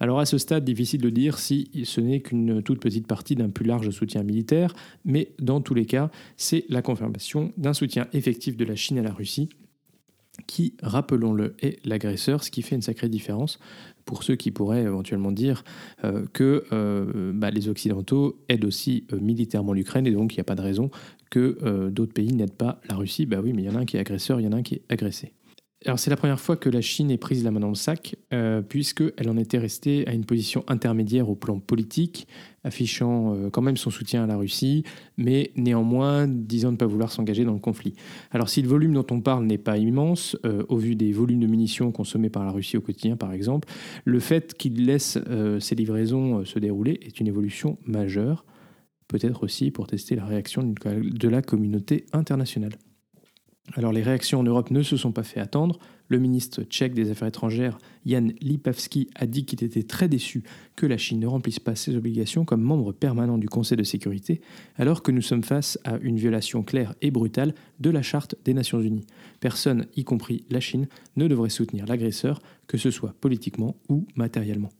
Alors 0.00 0.18
à 0.18 0.26
ce 0.26 0.38
stade, 0.38 0.64
difficile 0.64 1.00
de 1.00 1.10
dire 1.10 1.38
si 1.38 1.70
ce 1.84 2.00
n'est 2.00 2.20
qu'une 2.20 2.62
toute 2.62 2.80
petite 2.80 3.06
partie 3.06 3.36
d'un 3.36 3.48
plus 3.48 3.64
large 3.64 3.90
soutien 3.90 4.22
militaire, 4.22 4.74
mais 5.04 5.32
dans 5.38 5.60
tous 5.60 5.74
les 5.74 5.86
cas, 5.86 6.10
c'est 6.36 6.64
la 6.68 6.82
confirmation 6.82 7.52
d'un 7.56 7.72
soutien 7.72 8.06
effectif 8.12 8.56
de 8.56 8.64
la 8.64 8.76
Chine 8.76 8.98
à 8.98 9.02
la 9.02 9.12
Russie 9.12 9.48
qui, 10.46 10.74
rappelons-le, 10.82 11.54
est 11.60 11.84
l'agresseur, 11.86 12.42
ce 12.42 12.50
qui 12.50 12.62
fait 12.62 12.74
une 12.74 12.82
sacrée 12.82 13.08
différence 13.08 13.58
pour 14.04 14.22
ceux 14.22 14.36
qui 14.36 14.50
pourraient 14.50 14.82
éventuellement 14.82 15.32
dire 15.32 15.64
euh, 16.04 16.26
que 16.32 16.64
euh, 16.72 17.32
bah, 17.34 17.50
les 17.50 17.68
Occidentaux 17.68 18.38
aident 18.48 18.64
aussi 18.64 19.04
euh, 19.12 19.18
militairement 19.18 19.72
l'Ukraine 19.72 20.06
et 20.06 20.10
donc 20.10 20.34
il 20.34 20.36
n'y 20.36 20.42
a 20.42 20.44
pas 20.44 20.54
de 20.54 20.62
raison 20.62 20.90
que 21.30 21.88
d'autres 21.90 22.12
pays 22.12 22.32
n'aident 22.32 22.52
pas 22.52 22.80
la 22.88 22.94
Russie. 22.94 23.26
Bah 23.26 23.38
oui, 23.42 23.52
mais 23.52 23.62
il 23.62 23.64
y 23.64 23.68
en 23.68 23.74
a 23.74 23.80
un 23.80 23.84
qui 23.86 23.96
est 23.96 24.00
agresseur, 24.00 24.40
il 24.40 24.44
y 24.44 24.46
en 24.46 24.52
a 24.52 24.56
un 24.56 24.62
qui 24.62 24.76
est 24.76 24.82
agressé. 24.88 25.32
C'est 25.96 26.08
la 26.08 26.16
première 26.16 26.40
fois 26.40 26.56
que 26.56 26.70
la 26.70 26.80
Chine 26.80 27.10
est 27.10 27.18
prise 27.18 27.44
la 27.44 27.50
main 27.50 27.60
dans 27.60 27.68
le 27.68 27.74
sac, 27.74 28.16
euh, 28.32 28.62
puisqu'elle 28.62 29.28
en 29.28 29.36
était 29.36 29.58
restée 29.58 30.08
à 30.08 30.14
une 30.14 30.24
position 30.24 30.64
intermédiaire 30.66 31.28
au 31.28 31.34
plan 31.34 31.58
politique, 31.58 32.26
affichant 32.64 33.34
euh, 33.34 33.50
quand 33.50 33.60
même 33.60 33.76
son 33.76 33.90
soutien 33.90 34.24
à 34.24 34.26
la 34.26 34.36
Russie, 34.36 34.84
mais 35.18 35.52
néanmoins 35.56 36.26
disant 36.26 36.72
ne 36.72 36.78
pas 36.78 36.86
vouloir 36.86 37.12
s'engager 37.12 37.44
dans 37.44 37.52
le 37.52 37.58
conflit. 37.58 37.92
Alors 38.30 38.48
si 38.48 38.62
le 38.62 38.68
volume 38.68 38.94
dont 38.94 39.04
on 39.10 39.20
parle 39.20 39.44
n'est 39.44 39.58
pas 39.58 39.76
immense, 39.76 40.38
euh, 40.46 40.64
au 40.70 40.78
vu 40.78 40.96
des 40.96 41.12
volumes 41.12 41.40
de 41.40 41.46
munitions 41.46 41.92
consommés 41.92 42.30
par 42.30 42.44
la 42.44 42.50
Russie 42.50 42.78
au 42.78 42.80
quotidien 42.80 43.16
par 43.16 43.32
exemple, 43.32 43.68
le 44.06 44.20
fait 44.20 44.54
qu'il 44.54 44.86
laisse 44.86 45.18
ces 45.60 45.74
livraisons 45.74 46.44
se 46.44 46.58
dérouler 46.58 46.98
est 47.02 47.20
une 47.20 47.26
évolution 47.26 47.76
majeure, 47.84 48.46
peut-être 49.08 49.42
aussi 49.42 49.70
pour 49.70 49.86
tester 49.86 50.16
la 50.16 50.24
réaction 50.24 50.62
de 50.62 51.28
la 51.28 51.42
communauté 51.42 52.06
internationale. 52.12 52.72
Alors 53.72 53.92
les 53.92 54.02
réactions 54.02 54.40
en 54.40 54.44
Europe 54.44 54.70
ne 54.70 54.82
se 54.82 54.96
sont 54.96 55.12
pas 55.12 55.22
fait 55.22 55.40
attendre. 55.40 55.78
Le 56.08 56.18
ministre 56.18 56.62
tchèque 56.64 56.92
des 56.92 57.10
Affaires 57.10 57.28
étrangères, 57.28 57.78
Jan 58.04 58.28
Lipavsky, 58.42 59.08
a 59.14 59.26
dit 59.26 59.46
qu'il 59.46 59.64
était 59.64 59.82
très 59.82 60.06
déçu 60.06 60.42
que 60.76 60.84
la 60.84 60.98
Chine 60.98 61.18
ne 61.18 61.26
remplisse 61.26 61.60
pas 61.60 61.74
ses 61.74 61.96
obligations 61.96 62.44
comme 62.44 62.60
membre 62.60 62.92
permanent 62.92 63.38
du 63.38 63.48
Conseil 63.48 63.78
de 63.78 63.82
sécurité, 63.82 64.42
alors 64.76 65.02
que 65.02 65.10
nous 65.10 65.22
sommes 65.22 65.42
face 65.42 65.78
à 65.84 65.96
une 66.02 66.18
violation 66.18 66.62
claire 66.62 66.94
et 67.00 67.10
brutale 67.10 67.54
de 67.80 67.88
la 67.88 68.02
Charte 68.02 68.36
des 68.44 68.52
Nations 68.52 68.82
Unies. 68.82 69.06
Personne, 69.40 69.86
y 69.96 70.04
compris 70.04 70.44
la 70.50 70.60
Chine, 70.60 70.86
ne 71.16 71.26
devrait 71.26 71.48
soutenir 71.48 71.86
l'agresseur, 71.86 72.42
que 72.66 72.76
ce 72.76 72.90
soit 72.90 73.14
politiquement 73.18 73.76
ou 73.88 74.06
matériellement. 74.14 74.70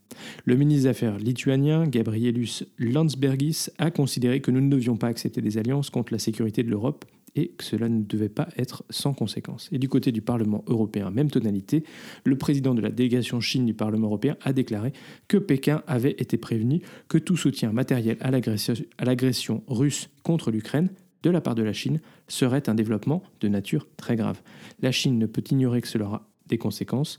Le 0.45 0.57
ministre 0.57 0.83
des 0.83 0.89
Affaires 0.91 1.19
lituanien, 1.19 1.87
Gabrielus 1.87 2.65
Landsbergis, 2.79 3.69
a 3.79 3.91
considéré 3.91 4.41
que 4.41 4.51
nous 4.51 4.61
ne 4.61 4.71
devions 4.71 4.97
pas 4.97 5.09
accepter 5.09 5.41
des 5.41 5.57
alliances 5.57 5.89
contre 5.89 6.13
la 6.13 6.19
sécurité 6.19 6.63
de 6.63 6.71
l'Europe 6.71 7.07
et 7.37 7.49
que 7.49 7.65
cela 7.65 7.89
ne 7.89 8.03
devait 8.03 8.29
pas 8.29 8.49
être 8.57 8.85
sans 8.91 9.13
conséquence. 9.13 9.69
Et 9.73 9.79
du 9.79 9.89
côté 9.89 10.13
du 10.13 10.23
Parlement 10.23 10.65
européen, 10.67 11.11
même 11.11 11.31
tonalité, 11.31 11.85
le 12.25 12.37
président 12.39 12.75
de 12.75 12.81
la 12.81 12.91
délégation 12.91 13.41
Chine 13.41 13.67
du 13.67 13.75
Parlement 13.75 14.07
européen 14.07 14.37
a 14.43 14.53
déclaré 14.53 14.93
que 15.29 15.37
Pékin 15.37 15.83
avait 15.87 16.15
été 16.19 16.37
prévenu 16.37 16.81
que 17.09 17.19
tout 17.19 17.37
soutien 17.37 17.73
matériel 17.73 18.17
à 18.21 19.05
l'agression 19.05 19.63
russe 19.67 20.11
contre 20.23 20.51
l'Ukraine 20.51 20.91
de 21.23 21.31
la 21.31 21.41
part 21.41 21.55
de 21.55 21.63
la 21.63 21.73
Chine 21.73 22.01
serait 22.29 22.69
un 22.69 22.75
développement 22.75 23.23
de 23.41 23.49
nature 23.49 23.89
très 23.97 24.15
grave. 24.15 24.41
La 24.81 24.93
Chine 24.93 25.19
ne 25.19 25.27
peut 25.27 25.45
ignorer 25.51 25.81
que 25.81 25.89
cela 25.89 26.05
aura 26.05 26.29
des 26.47 26.59
conséquences 26.59 27.19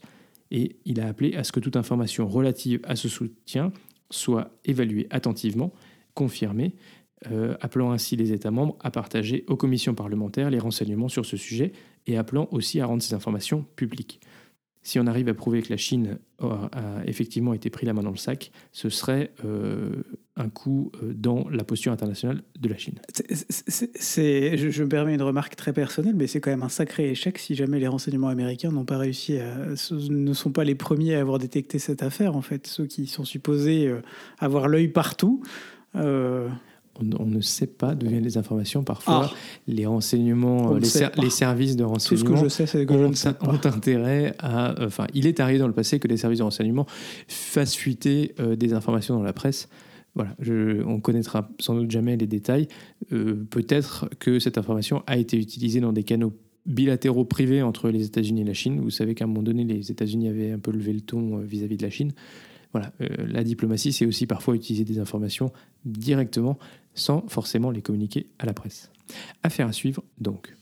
et 0.51 0.75
il 0.85 1.01
a 1.01 1.07
appelé 1.07 1.35
à 1.35 1.43
ce 1.43 1.51
que 1.51 1.59
toute 1.59 1.75
information 1.75 2.27
relative 2.27 2.79
à 2.83 2.95
ce 2.95 3.09
soutien 3.09 3.73
soit 4.11 4.51
évaluée 4.63 5.07
attentivement, 5.09 5.73
confirmée 6.13 6.75
euh, 7.31 7.55
appelant 7.61 7.91
ainsi 7.91 8.15
les 8.15 8.33
États 8.33 8.51
membres 8.51 8.77
à 8.81 8.91
partager 8.91 9.43
aux 9.47 9.55
commissions 9.55 9.95
parlementaires 9.95 10.49
les 10.49 10.59
renseignements 10.59 11.09
sur 11.09 11.25
ce 11.25 11.37
sujet 11.37 11.71
et 12.07 12.17
appelant 12.17 12.47
aussi 12.51 12.79
à 12.79 12.85
rendre 12.85 13.01
ces 13.01 13.13
informations 13.13 13.65
publiques. 13.75 14.19
Si 14.83 14.99
on 14.99 15.07
arrive 15.07 15.27
à 15.29 15.33
prouver 15.33 15.63
que 15.63 15.71
la 15.71 15.77
Chine 15.77 16.19
a, 16.39 16.69
effectivement 17.07 17.55
été 17.55 17.71
pris 17.71 17.87
la 17.87 17.93
main 17.93 18.03
dans 18.03 18.11
le 18.11 18.17
sac, 18.17 18.51
ce 18.71 18.89
serait 18.89 19.31
euh, 19.43 20.03
un 20.35 20.47
coup 20.49 20.91
euh, 21.01 21.11
dans 21.11 21.49
la 21.49 21.63
posture 21.63 21.91
internationale 21.91 22.43
de 22.59 22.69
la 22.69 22.77
Chine. 22.77 22.99
Je, 23.27 24.83
me 24.83 24.87
permets 24.87 25.15
une 25.15 25.23
remarque 25.23 25.55
très 25.55 25.73
personnelle, 25.73 26.13
mais 26.15 26.27
c'est 26.27 26.39
quand 26.39 26.51
même 26.51 26.61
un 26.61 26.69
sacré 26.69 27.09
échec 27.09 27.39
si 27.39 27.55
jamais 27.55 27.79
les 27.79 27.87
renseignements 27.87 28.27
américains 28.27 28.71
n'ont 28.71 28.85
pas 28.85 28.99
réussi 28.99 29.39
ne 29.99 30.33
sont 30.33 30.51
pas 30.51 30.63
les 30.63 30.75
premiers 30.75 31.15
à 31.15 31.21
avoir 31.21 31.39
détecté 31.39 31.79
cette 31.79 32.03
affaire. 32.03 32.35
En 32.35 32.43
fait, 32.43 32.67
ceux 32.67 32.85
qui 32.85 33.07
sont 33.07 33.25
supposés 33.25 33.91
avoir 34.37 34.67
l'œil 34.67 34.89
partout 34.89 35.41
on, 36.99 37.25
ne 37.25 37.41
sait 37.41 37.67
pas 37.67 37.95
d'où 37.95 38.07
viennent 38.07 38.23
les 38.23 38.37
informations. 38.37 38.83
Parfois, 38.83 39.31
ah. 39.31 39.35
les 39.67 39.85
renseignements, 39.85 40.73
les, 40.73 40.85
services 41.29 41.75
de 41.75 41.83
renseignement 41.83 42.25
Tout 42.25 42.35
ce 42.35 42.41
que 42.41 42.43
je 42.45 42.49
sais, 42.49 42.65
c'est 42.65 42.85
que 42.85 42.93
ont, 42.93 43.11
je 43.11 43.29
ont 43.45 43.65
intérêt 43.65 44.35
à. 44.39 44.75
Enfin, 44.81 45.07
il 45.13 45.27
est 45.27 45.39
arrivé 45.39 45.59
dans 45.59 45.67
le 45.67 45.73
passé 45.73 45.99
que 45.99 46.07
les 46.07 46.17
services 46.17 46.39
de 46.39 46.43
renseignement 46.43 46.85
fassent 47.27 47.75
fuiter 47.75 48.33
euh, 48.39 48.55
des 48.55 48.73
informations 48.73 49.15
dans 49.15 49.23
la 49.23 49.33
presse. 49.33 49.69
Voilà, 50.15 50.33
je, 50.39 50.81
on 50.85 51.01
connaîtra 51.01 51.49
sans 51.59 51.75
doute 51.75 51.91
jamais 51.91 52.15
les 52.15 52.27
détails. 52.27 52.67
Euh, 53.11 53.45
peut-être 53.49 54.09
que 54.19 54.39
cette 54.39 54.57
information 54.57 55.03
a 55.07 55.17
été 55.17 55.37
utilisée 55.37 55.81
dans 55.81 55.91
des 55.91 56.03
canaux 56.03 56.33
bilatéraux 56.65 57.25
privés 57.25 57.61
entre 57.61 57.89
les 57.89 58.05
États-Unis 58.05 58.41
et 58.41 58.45
la 58.45 58.53
Chine. 58.53 58.79
Vous 58.79 58.89
savez 58.89 59.13
qu'à 59.13 59.25
un 59.25 59.27
moment 59.27 59.43
donné, 59.43 59.65
les 59.65 59.91
États-Unis 59.91 60.29
avaient 60.29 60.51
un 60.51 60.59
peu 60.59 60.71
levé 60.71 60.93
le 60.93 61.01
ton 61.01 61.37
vis 61.39 61.63
à 61.63 61.67
-vis 61.67 61.77
de 61.77 61.83
la 61.83 61.89
Chine. 61.89 62.13
Voilà, 62.75 62.91
euh, 62.99 63.07
la 63.29 63.45
diplomatie, 63.45 63.93
c'est 63.93 64.05
aussi 64.05 64.27
parfois 64.27 64.53
utiliser 64.53 64.83
des 64.83 64.99
informations 64.99 65.53
directement 65.85 66.57
sans 66.95 67.23
forcément 67.27 67.71
les 67.71 67.81
communiquer 67.81 68.27
à 68.39 68.45
la 68.45 68.53
presse. 68.53 68.89
Affaire 69.43 69.67
à 69.67 69.73
suivre 69.73 70.03
donc. 70.19 70.55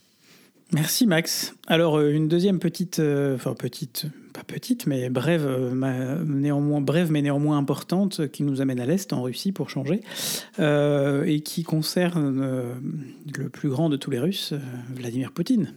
Merci 0.72 1.06
Max. 1.06 1.54
Alors 1.66 1.98
euh, 1.98 2.10
une 2.10 2.26
deuxième 2.26 2.58
petite, 2.58 2.98
euh, 2.98 3.36
enfin 3.36 3.54
petite, 3.54 4.06
pas 4.32 4.42
petite, 4.42 4.86
mais 4.86 5.08
brève, 5.08 5.46
néanmoins 6.26 6.80
brève, 6.80 7.12
mais 7.12 7.22
néanmoins 7.22 7.56
importante, 7.56 8.28
qui 8.28 8.42
nous 8.42 8.60
amène 8.60 8.80
à 8.80 8.86
l'est, 8.86 9.12
en 9.12 9.22
Russie 9.22 9.52
pour 9.52 9.70
changer, 9.70 10.00
et 10.58 11.40
qui 11.44 11.62
concerne 11.62 12.74
le 13.38 13.48
plus 13.48 13.68
grand 13.68 13.88
de 13.88 13.96
tous 13.96 14.10
les 14.10 14.18
Russes, 14.18 14.52
Vladimir 14.92 15.30
Poutine. 15.30 15.72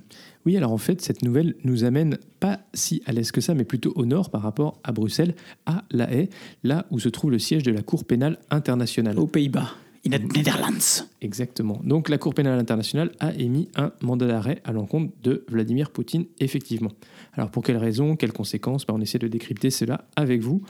Oui, 0.47 0.55
alors 0.55 0.71
en 0.71 0.77
fait, 0.77 1.01
cette 1.01 1.23
nouvelle 1.23 1.55
nous 1.65 1.83
amène 1.83 2.17
pas 2.39 2.61
si 2.73 3.03
à 3.05 3.11
l'est 3.11 3.31
que 3.31 3.41
ça, 3.41 3.53
mais 3.53 3.65
plutôt 3.65 3.91
au 3.95 4.05
nord 4.05 4.29
par 4.31 4.41
rapport 4.41 4.79
à 4.83 4.93
Bruxelles, 4.93 5.35
à 5.65 5.83
La 5.91 6.11
Haye, 6.11 6.29
là 6.63 6.85
où 6.89 6.99
se 6.99 7.09
trouve 7.09 7.31
le 7.31 7.37
siège 7.37 7.63
de 7.63 7.71
la 7.71 7.81
Cour 7.81 8.05
pénale 8.05 8.39
internationale. 8.49 9.19
Aux 9.19 9.27
Pays-Bas. 9.27 9.71
In 10.07 10.19
the 10.19 10.37
Netherlands. 10.37 11.05
Exactement. 11.21 11.81
Donc 11.83 12.07
la 12.07 12.17
Cour 12.17 12.33
pénale 12.33 12.57
internationale 12.57 13.11
a 13.19 13.33
émis 13.33 13.67
un 13.75 13.91
mandat 14.01 14.27
d'arrêt 14.27 14.61
à 14.63 14.71
l'encontre 14.71 15.11
de 15.21 15.43
Vladimir 15.49 15.91
Poutine, 15.91 16.25
effectivement. 16.39 16.91
Alors 17.33 17.51
pour 17.51 17.61
quelles 17.61 17.77
raisons, 17.77 18.15
quelles 18.15 18.31
conséquences? 18.31 18.85
Ben, 18.85 18.93
On 18.93 19.01
essaie 19.01 19.19
de 19.19 19.27
décrypter 19.27 19.69
cela 19.69 20.05
avec 20.15 20.41
vous. 20.41 20.61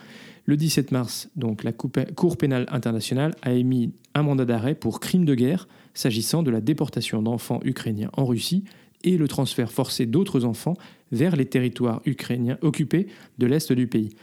Le 0.45 0.57
17 0.57 0.91
mars, 0.91 1.29
donc 1.35 1.63
la 1.63 1.71
Cour 1.71 2.37
pénale 2.37 2.65
internationale 2.69 3.35
a 3.43 3.51
émis 3.51 3.91
un 4.15 4.23
mandat 4.23 4.45
d'arrêt 4.45 4.73
pour 4.73 4.99
crime 4.99 5.25
de 5.25 5.35
guerre 5.35 5.67
s'agissant 5.93 6.41
de 6.41 6.49
la 6.49 6.61
déportation 6.61 7.21
d'enfants 7.21 7.59
ukrainiens 7.63 8.09
en 8.13 8.25
Russie 8.25 8.63
et 9.03 9.17
le 9.17 9.27
transfert 9.27 9.71
forcé 9.71 10.07
d'autres 10.07 10.45
enfants 10.45 10.77
vers 11.11 11.35
les 11.35 11.45
territoires 11.45 12.01
ukrainiens 12.05 12.57
occupés 12.61 13.07
de 13.37 13.45
l'Est 13.45 13.71
du 13.71 13.87
pays. 13.87 14.15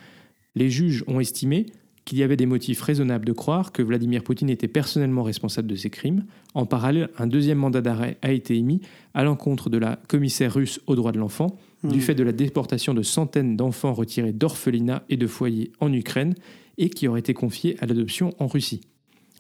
Les 0.57 0.71
juges 0.71 1.05
ont 1.07 1.21
estimé 1.21 1.67
qu'il 2.05 2.19
y 2.19 2.23
avait 2.23 2.37
des 2.37 2.47
motifs 2.47 2.81
raisonnables 2.83 3.25
de 3.25 3.33
croire 3.33 3.73
que 3.73 3.83
Vladimir 3.83 4.23
Poutine 4.23 4.51
était 4.51 4.69
personnellement 4.69 5.23
responsable 5.23 5.69
de 5.69 5.77
ces 5.77 5.91
crimes. 5.91 6.25
En 6.55 6.67
parallèle, 6.67 7.09
un 7.19 7.27
deuxième 7.27 7.59
mandat 7.59 7.81
d'arrêt 7.81 8.19
a 8.23 8.33
été 8.33 8.57
émis 8.57 8.81
à 9.15 9.25
l'encontre 9.25 9.71
de 9.71 9.79
la 9.79 9.99
commissaire 10.09 10.53
russe 10.53 10.81
aux 10.87 10.97
droits 10.97 11.13
de 11.13 11.19
l'enfant 11.19 11.57
du 11.83 11.99
hmm. 11.99 12.01
fait 12.01 12.15
de 12.15 12.23
la 12.23 12.33
déportation 12.33 12.95
de 12.95 13.03
centaines 13.03 13.57
d'enfants 13.57 13.93
retirés 13.93 14.33
d'orphelinats 14.33 15.05
et 15.09 15.17
de 15.17 15.27
foyers 15.27 15.73
en 15.81 15.93
Ukraine 15.93 16.35
et 16.79 16.91
qui 16.91 17.09
auraient 17.09 17.21
été 17.21 17.35
confiés 17.35 17.77
à 17.81 17.87
l'adoption 17.87 18.35
en 18.39 18.47
Russie. 18.47 18.81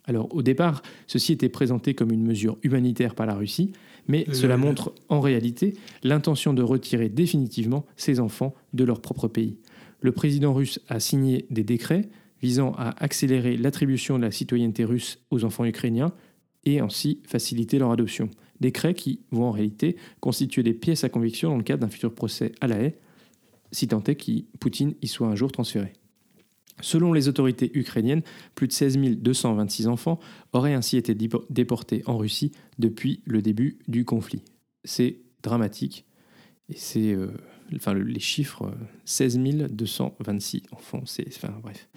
Alors 0.06 0.35
au 0.35 0.42
départ, 0.42 0.83
ceci 1.06 1.33
était 1.33 1.49
présenté 1.49 1.94
comme 1.94 2.12
une 2.12 2.25
mesure 2.25 2.59
humanitaire 2.62 3.14
par 3.14 3.26
la 3.26 3.35
Russie, 3.35 3.73
mais 4.06 4.26
cela 4.33 4.59
montre 4.59 4.92
en 5.09 5.21
réalité 5.21 5.75
l'intention 6.02 6.52
de 6.52 6.62
retirer 6.62 7.09
définitivement 7.09 7.87
ces 7.97 8.21
enfants 8.21 8.54
de 8.75 8.85
leur 8.85 9.00
propre 9.00 9.28
pays. 9.28 9.59
Le 10.00 10.12
président 10.12 10.52
russe 10.52 10.80
a 10.88 11.00
signé 11.00 11.47
des 11.49 11.64
décrets 11.64 12.11
visant 12.45 12.75
à 12.77 12.91
accélérer 13.03 13.57
l'attribution 13.57 14.19
de 14.19 14.25
la 14.25 14.31
citoyenneté 14.31 14.85
russe 14.85 15.19
aux 15.31 15.45
enfants 15.45 15.65
ukrainiens 15.65 16.13
et 16.67 16.79
ainsi 16.79 17.23
faciliter 17.27 17.79
leur 17.79 17.91
adoption. 17.91 18.29
Décrets 18.61 18.93
qui 18.93 19.21
vont 19.31 19.45
en 19.45 19.51
réalité 19.51 19.97
constituer 20.21 20.63
des 20.63 20.75
pièces 20.75 21.05
à 21.05 21.09
conviction 21.09 21.49
dans 21.49 21.57
le 21.57 21.63
cadre 21.63 21.81
d'un 21.81 21.89
futur 21.89 22.15
procès 22.15 22.53
à 22.61 22.67
la 22.67 22.77
haie, 22.77 22.99
si 23.73 23.89
tant 23.89 24.05
est 24.05 24.17
que 24.17 24.43
Poutine 24.61 24.93
y 25.01 25.09
soit 25.09 25.27
un 25.27 25.35
jour 25.35 25.53
transféré. 25.53 25.95
Selon 26.83 27.15
les 27.15 27.29
autorités 27.29 27.71
ukrainiennes, 27.79 28.23
plus 28.55 28.69
de 28.69 28.73
16 28.73 28.99
226 28.99 29.89
enfants 29.89 30.21
auraient 30.53 30.75
ainsi 30.75 30.99
été 30.99 31.15
déportés 31.15 32.03
en 32.05 32.19
Russie 32.19 32.53
depuis 32.79 33.23
le 33.25 33.41
début 33.41 33.79
du 33.89 34.05
conflit. 34.05 34.43
C'est 34.85 35.17
dramatique. 35.43 36.05
Et 36.69 36.77
c'est. 36.77 37.15
Euh, 37.15 37.29
enfin, 37.76 37.95
les 37.95 38.21
chiffres 38.21 38.73
16 39.04 39.38
226 39.71 40.62
enfants, 40.73 41.02
c'est. 41.04 41.26
Enfin, 41.28 41.54
bref. 41.62 41.88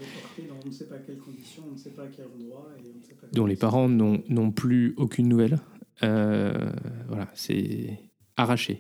on 0.63 0.67
ne 0.67 0.72
sait 0.72 0.86
pas 0.86 0.98
quelles 0.98 1.17
conditions, 1.17 1.63
on 1.69 1.74
ne 1.74 1.77
sait 1.77 1.91
pas 1.91 2.03
à 2.03 2.07
quel 2.07 2.25
endroit. 2.25 2.69
Et 2.77 2.89
on 2.93 2.98
ne 2.98 3.03
sait 3.03 3.13
pas 3.13 3.27
dont 3.31 3.46
les 3.46 3.55
parents 3.55 3.89
n'ont 3.89 4.51
plus 4.51 4.93
aucune 4.98 5.27
nouvelle. 5.27 5.60
Euh, 6.03 6.72
voilà, 7.07 7.27
c'est 7.34 8.00
arraché. 8.36 8.79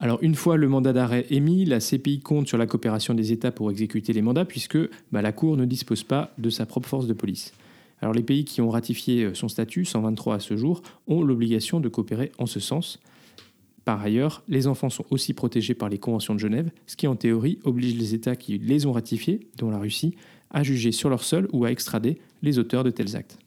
Alors 0.00 0.18
une 0.22 0.36
fois 0.36 0.56
le 0.56 0.68
mandat 0.68 0.92
d'arrêt 0.92 1.26
émis, 1.30 1.64
la 1.64 1.80
CPI 1.80 2.20
compte 2.20 2.46
sur 2.46 2.56
la 2.58 2.66
coopération 2.66 3.14
des 3.14 3.32
États 3.32 3.50
pour 3.50 3.70
exécuter 3.70 4.12
les 4.12 4.22
mandats 4.22 4.44
puisque 4.44 4.78
bah, 5.10 5.22
la 5.22 5.32
Cour 5.32 5.56
ne 5.56 5.64
dispose 5.64 6.04
pas 6.04 6.32
de 6.38 6.50
sa 6.50 6.66
propre 6.66 6.88
force 6.88 7.08
de 7.08 7.14
police. 7.14 7.52
Alors 8.00 8.14
les 8.14 8.22
pays 8.22 8.44
qui 8.44 8.60
ont 8.60 8.70
ratifié 8.70 9.24
euh, 9.24 9.34
son 9.34 9.48
statut, 9.48 9.84
123 9.84 10.36
à 10.36 10.40
ce 10.40 10.56
jour, 10.56 10.82
ont 11.08 11.22
l'obligation 11.22 11.80
de 11.80 11.88
coopérer 11.88 12.30
en 12.38 12.46
ce 12.46 12.60
sens. 12.60 13.00
Par 13.88 14.02
ailleurs, 14.02 14.42
les 14.48 14.66
enfants 14.66 14.90
sont 14.90 15.06
aussi 15.08 15.32
protégés 15.32 15.72
par 15.72 15.88
les 15.88 15.96
conventions 15.96 16.34
de 16.34 16.38
Genève, 16.38 16.70
ce 16.86 16.94
qui 16.94 17.06
en 17.06 17.16
théorie 17.16 17.58
oblige 17.64 17.96
les 17.96 18.12
États 18.12 18.36
qui 18.36 18.58
les 18.58 18.84
ont 18.84 18.92
ratifiés, 18.92 19.48
dont 19.56 19.70
la 19.70 19.78
Russie, 19.78 20.14
à 20.50 20.62
juger 20.62 20.92
sur 20.92 21.08
leur 21.08 21.24
sol 21.24 21.48
ou 21.54 21.64
à 21.64 21.70
extrader 21.70 22.18
les 22.42 22.58
auteurs 22.58 22.84
de 22.84 22.90
tels 22.90 23.16
actes. 23.16 23.38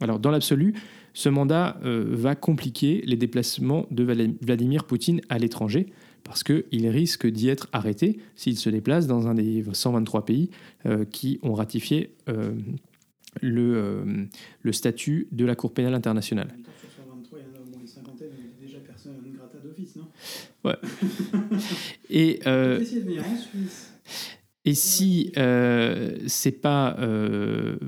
Alors 0.00 0.20
dans 0.20 0.30
l'absolu, 0.30 0.74
ce 1.14 1.28
mandat 1.28 1.80
euh, 1.82 2.04
va 2.10 2.36
compliquer 2.36 3.02
les 3.06 3.16
déplacements 3.16 3.86
de 3.90 4.04
Vladimir 4.40 4.84
Poutine 4.84 5.20
à 5.30 5.36
l'étranger 5.36 5.86
parce 6.22 6.44
qu'il 6.44 6.88
risque 6.88 7.26
d'y 7.26 7.48
être 7.48 7.66
arrêté 7.72 8.20
s'il 8.36 8.58
se 8.58 8.70
déplace 8.70 9.08
dans 9.08 9.26
un 9.26 9.34
des 9.34 9.64
123 9.72 10.26
pays 10.26 10.48
euh, 10.86 11.04
qui 11.04 11.40
ont 11.42 11.54
ratifié 11.54 12.14
euh, 12.28 12.52
le, 13.42 14.28
le, 14.62 14.72
statut 14.72 15.26
de 15.32 15.44
la 15.44 15.56
Cour 15.56 15.74
pénale 15.74 15.94
internationale. 15.94 16.54
Ouais. 20.66 20.76
Et, 22.10 22.40
si 24.74 25.32
euh, 25.36 26.16
c'est 26.26 26.60
pas 26.60 26.96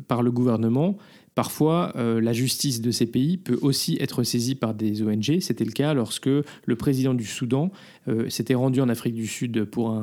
par 0.06 0.22
le 0.22 0.30
gouvernement, 0.30 0.98
Parfois, 1.38 1.92
euh, 1.94 2.20
la 2.20 2.32
justice 2.32 2.80
de 2.80 2.90
ces 2.90 3.06
pays 3.06 3.36
peut 3.36 3.60
aussi 3.62 3.96
être 4.00 4.24
saisie 4.24 4.56
par 4.56 4.74
des 4.74 5.04
ONG. 5.04 5.38
C'était 5.38 5.64
le 5.64 5.70
cas 5.70 5.94
lorsque 5.94 6.26
le 6.26 6.76
président 6.76 7.14
du 7.14 7.24
Soudan 7.24 7.70
euh, 8.08 8.28
s'était 8.28 8.56
rendu 8.56 8.80
en 8.80 8.88
Afrique 8.88 9.14
du 9.14 9.28
Sud 9.28 9.62
pour 9.62 9.94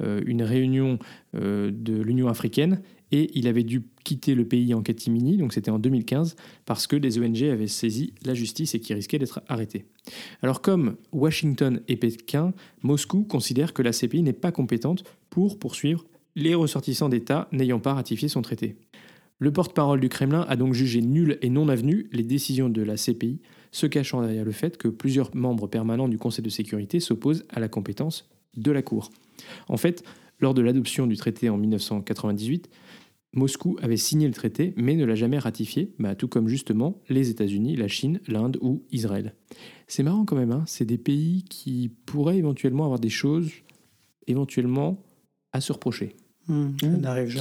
euh, 0.00 0.20
une 0.24 0.44
réunion 0.44 1.00
de 1.34 2.02
l'Union 2.02 2.28
africaine 2.28 2.82
et 3.12 3.30
il 3.38 3.46
avait 3.46 3.62
dû 3.62 3.82
quitter 4.04 4.34
le 4.34 4.46
pays 4.46 4.74
en 4.74 4.82
catimini, 4.82 5.36
donc 5.36 5.52
c'était 5.52 5.70
en 5.70 5.78
2015, 5.78 6.36
parce 6.64 6.86
que 6.86 6.96
les 6.96 7.18
ONG 7.18 7.42
avaient 7.44 7.68
saisi 7.68 8.14
la 8.24 8.34
justice 8.34 8.74
et 8.74 8.80
qui 8.80 8.94
risquaient 8.94 9.18
d'être 9.18 9.42
arrêtés. 9.48 9.86
Alors 10.42 10.60
comme 10.60 10.96
Washington 11.12 11.80
et 11.88 11.96
Pékin, 11.96 12.52
Moscou 12.82 13.24
considère 13.24 13.72
que 13.72 13.82
la 13.82 13.92
CPI 13.92 14.22
n'est 14.22 14.32
pas 14.32 14.52
compétente 14.52 15.04
pour 15.30 15.58
poursuivre 15.58 16.04
les 16.34 16.54
ressortissants 16.54 17.08
d'États 17.08 17.48
n'ayant 17.52 17.80
pas 17.80 17.94
ratifié 17.94 18.28
son 18.28 18.42
traité. 18.42 18.76
Le 19.38 19.52
porte-parole 19.52 20.00
du 20.00 20.08
Kremlin 20.08 20.46
a 20.48 20.56
donc 20.56 20.72
jugé 20.72 21.02
nul 21.02 21.38
et 21.42 21.50
non 21.50 21.68
avenues 21.68 22.08
les 22.12 22.22
décisions 22.22 22.68
de 22.68 22.82
la 22.82 22.96
CPI, 22.96 23.40
se 23.70 23.86
cachant 23.86 24.22
derrière 24.22 24.44
le 24.44 24.52
fait 24.52 24.78
que 24.78 24.88
plusieurs 24.88 25.34
membres 25.36 25.66
permanents 25.66 26.08
du 26.08 26.16
Conseil 26.16 26.42
de 26.42 26.48
sécurité 26.48 27.00
s'opposent 27.00 27.44
à 27.50 27.60
la 27.60 27.68
compétence 27.68 28.30
de 28.56 28.70
la 28.70 28.80
Cour. 28.80 29.10
En 29.68 29.76
fait, 29.76 30.02
lors 30.40 30.54
de 30.54 30.62
l'adoption 30.62 31.06
du 31.06 31.16
traité 31.16 31.50
en 31.50 31.58
1998, 31.58 32.70
Moscou 33.34 33.76
avait 33.82 33.96
signé 33.96 34.26
le 34.26 34.34
traité 34.34 34.72
mais 34.76 34.96
ne 34.96 35.04
l'a 35.04 35.14
jamais 35.14 35.38
ratifié, 35.38 35.94
bah, 35.98 36.14
tout 36.14 36.28
comme 36.28 36.48
justement 36.48 37.02
les 37.08 37.30
États-Unis, 37.30 37.76
la 37.76 37.88
Chine, 37.88 38.20
l'Inde 38.26 38.58
ou 38.60 38.84
Israël. 38.90 39.34
C'est 39.86 40.02
marrant 40.02 40.24
quand 40.24 40.36
même, 40.36 40.52
hein 40.52 40.64
c'est 40.66 40.84
des 40.84 40.98
pays 40.98 41.44
qui 41.44 41.90
pourraient 42.06 42.38
éventuellement 42.38 42.84
avoir 42.84 42.98
des 42.98 43.10
choses 43.10 43.50
éventuellement 44.26 45.02
à 45.52 45.60
se 45.60 45.72
reprocher. 45.72 46.16
Mmh, 46.48 46.76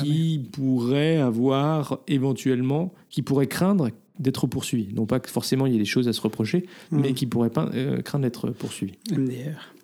qui 0.03 0.49
pourrait 0.51 1.17
avoir 1.17 1.99
éventuellement, 2.07 2.91
qui 3.11 3.21
pourrait 3.21 3.45
craindre 3.45 3.91
d'être 4.17 4.47
poursuivi. 4.47 4.91
Non 4.95 5.05
pas 5.05 5.19
que 5.19 5.29
forcément 5.29 5.67
il 5.67 5.73
y 5.73 5.75
ait 5.75 5.79
des 5.79 5.85
choses 5.85 6.07
à 6.07 6.13
se 6.13 6.21
reprocher, 6.21 6.65
mmh. 6.89 6.99
mais 6.99 7.13
qui 7.13 7.27
pourrait 7.27 7.51
pas 7.51 7.69
euh, 7.75 8.01
craindre 8.01 8.23
d'être 8.23 8.49
poursuivi. 8.49 8.93
MDR. 9.11 9.75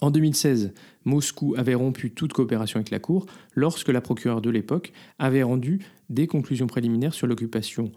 En 0.00 0.12
2016, 0.12 0.72
Moscou 1.08 1.54
avait 1.56 1.74
rompu 1.74 2.10
toute 2.10 2.32
coopération 2.32 2.76
avec 2.76 2.90
la 2.90 2.98
Cour 3.00 3.26
lorsque 3.54 3.88
la 3.88 4.00
procureure 4.00 4.42
de 4.42 4.50
l'époque 4.50 4.92
avait 5.18 5.42
rendu 5.42 5.80
des 6.10 6.26
conclusions 6.26 6.66
préliminaires 6.66 7.14
sur 7.14 7.26
l'occupation 7.26 7.90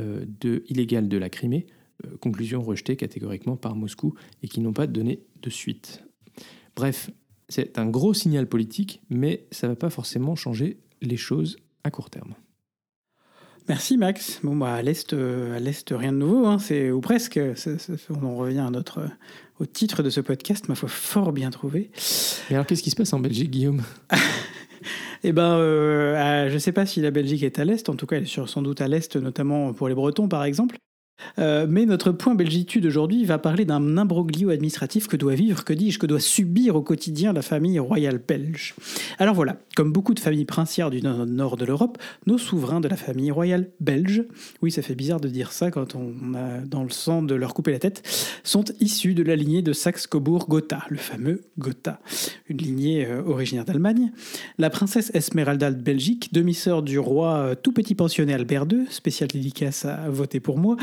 euh, 0.00 0.24
illégale 0.68 1.08
de 1.08 1.18
la 1.18 1.28
Crimée, 1.28 1.66
euh, 2.06 2.16
conclusions 2.16 2.62
rejetées 2.62 2.96
catégoriquement 2.96 3.56
par 3.56 3.76
Moscou 3.76 4.14
et 4.42 4.48
qui 4.48 4.60
n'ont 4.60 4.72
pas 4.72 4.86
donné 4.86 5.20
de 5.42 5.50
suite. 5.50 6.02
Bref, 6.74 7.10
c'est 7.50 7.78
un 7.78 7.88
gros 7.88 8.14
signal 8.14 8.48
politique, 8.48 9.02
mais 9.10 9.46
ça 9.50 9.66
ne 9.66 9.72
va 9.72 9.76
pas 9.76 9.90
forcément 9.90 10.34
changer 10.34 10.78
les 11.02 11.18
choses 11.18 11.58
à 11.84 11.90
court 11.90 12.08
terme. 12.08 12.34
Merci 13.68 13.96
Max. 13.96 14.40
Bon 14.42 14.56
bah 14.56 14.74
à 14.74 14.82
l'est, 14.82 15.12
euh, 15.12 15.56
à 15.56 15.60
l'est 15.60 15.88
rien 15.90 16.12
de 16.12 16.18
nouveau, 16.18 16.46
hein, 16.46 16.58
c'est 16.58 16.90
ou 16.90 17.00
presque. 17.00 17.38
on 18.10 18.26
en 18.26 18.36
revient 18.36 18.58
à 18.60 18.70
notre 18.70 19.08
au 19.60 19.66
titre 19.66 20.02
de 20.02 20.10
ce 20.10 20.20
podcast, 20.20 20.68
ma 20.68 20.74
foi 20.74 20.88
fort 20.88 21.32
bien 21.32 21.50
trouvé. 21.50 21.90
Et 22.50 22.54
alors 22.54 22.66
qu'est-ce 22.66 22.82
qui 22.82 22.90
se 22.90 22.96
passe 22.96 23.12
en 23.12 23.20
Belgique, 23.20 23.50
Guillaume? 23.50 23.82
Eh 25.24 25.30
ben, 25.30 25.56
euh, 25.56 26.48
je 26.48 26.54
ne 26.54 26.58
sais 26.58 26.72
pas 26.72 26.84
si 26.84 27.00
la 27.00 27.12
Belgique 27.12 27.44
est 27.44 27.60
à 27.60 27.64
l'est. 27.64 27.88
En 27.88 27.94
tout 27.94 28.06
cas, 28.06 28.16
elle 28.16 28.24
est 28.24 28.46
sans 28.46 28.60
doute 28.60 28.80
à 28.80 28.88
l'est, 28.88 29.14
notamment 29.14 29.72
pour 29.72 29.88
les 29.88 29.94
Bretons, 29.94 30.26
par 30.26 30.42
exemple. 30.42 30.76
Euh, 31.38 31.66
mais 31.68 31.86
notre 31.86 32.12
point 32.12 32.34
belgitude 32.34 32.86
aujourd'hui 32.86 33.24
va 33.24 33.38
parler 33.38 33.64
d'un 33.64 33.96
imbroglio 33.96 34.50
administratif 34.50 35.08
que 35.08 35.16
doit 35.16 35.34
vivre, 35.34 35.64
que 35.64 35.72
dis-je, 35.72 35.98
que 35.98 36.06
doit 36.06 36.20
subir 36.20 36.76
au 36.76 36.82
quotidien 36.82 37.32
la 37.32 37.42
famille 37.42 37.78
royale 37.78 38.20
belge. 38.26 38.74
Alors 39.18 39.34
voilà, 39.34 39.56
comme 39.76 39.92
beaucoup 39.92 40.14
de 40.14 40.20
familles 40.20 40.44
princières 40.44 40.90
du 40.90 41.02
nord 41.02 41.56
de 41.56 41.64
l'Europe, 41.64 41.98
nos 42.26 42.38
souverains 42.38 42.80
de 42.80 42.88
la 42.88 42.96
famille 42.96 43.30
royale 43.30 43.70
belge, 43.80 44.24
oui 44.60 44.70
ça 44.70 44.82
fait 44.82 44.94
bizarre 44.94 45.20
de 45.20 45.28
dire 45.28 45.52
ça 45.52 45.70
quand 45.70 45.94
on 45.94 46.34
a 46.34 46.58
dans 46.60 46.82
le 46.82 46.90
sang 46.90 47.22
de 47.22 47.34
leur 47.34 47.54
couper 47.54 47.72
la 47.72 47.78
tête, 47.78 48.02
sont 48.44 48.64
issus 48.80 49.14
de 49.14 49.22
la 49.22 49.36
lignée 49.36 49.62
de 49.62 49.72
Saxe-Cobourg-Gotha, 49.72 50.84
le 50.88 50.96
fameux 50.96 51.42
Gotha, 51.58 52.00
une 52.48 52.58
lignée 52.58 53.06
euh, 53.06 53.22
originaire 53.24 53.64
d'Allemagne. 53.64 54.12
La 54.58 54.70
princesse 54.70 55.10
Esmeralda 55.14 55.70
de 55.70 55.80
Belgique, 55.80 56.32
demi-sœur 56.32 56.82
du 56.82 56.98
roi 56.98 57.36
euh, 57.36 57.54
tout 57.54 57.72
petit 57.72 57.94
pensionné 57.94 58.34
Albert 58.34 58.66
II, 58.70 58.86
spécial 58.90 59.28
dédicace 59.28 59.84
à 59.84 60.08
voter 60.08 60.40
pour 60.40 60.58
moi, 60.58 60.76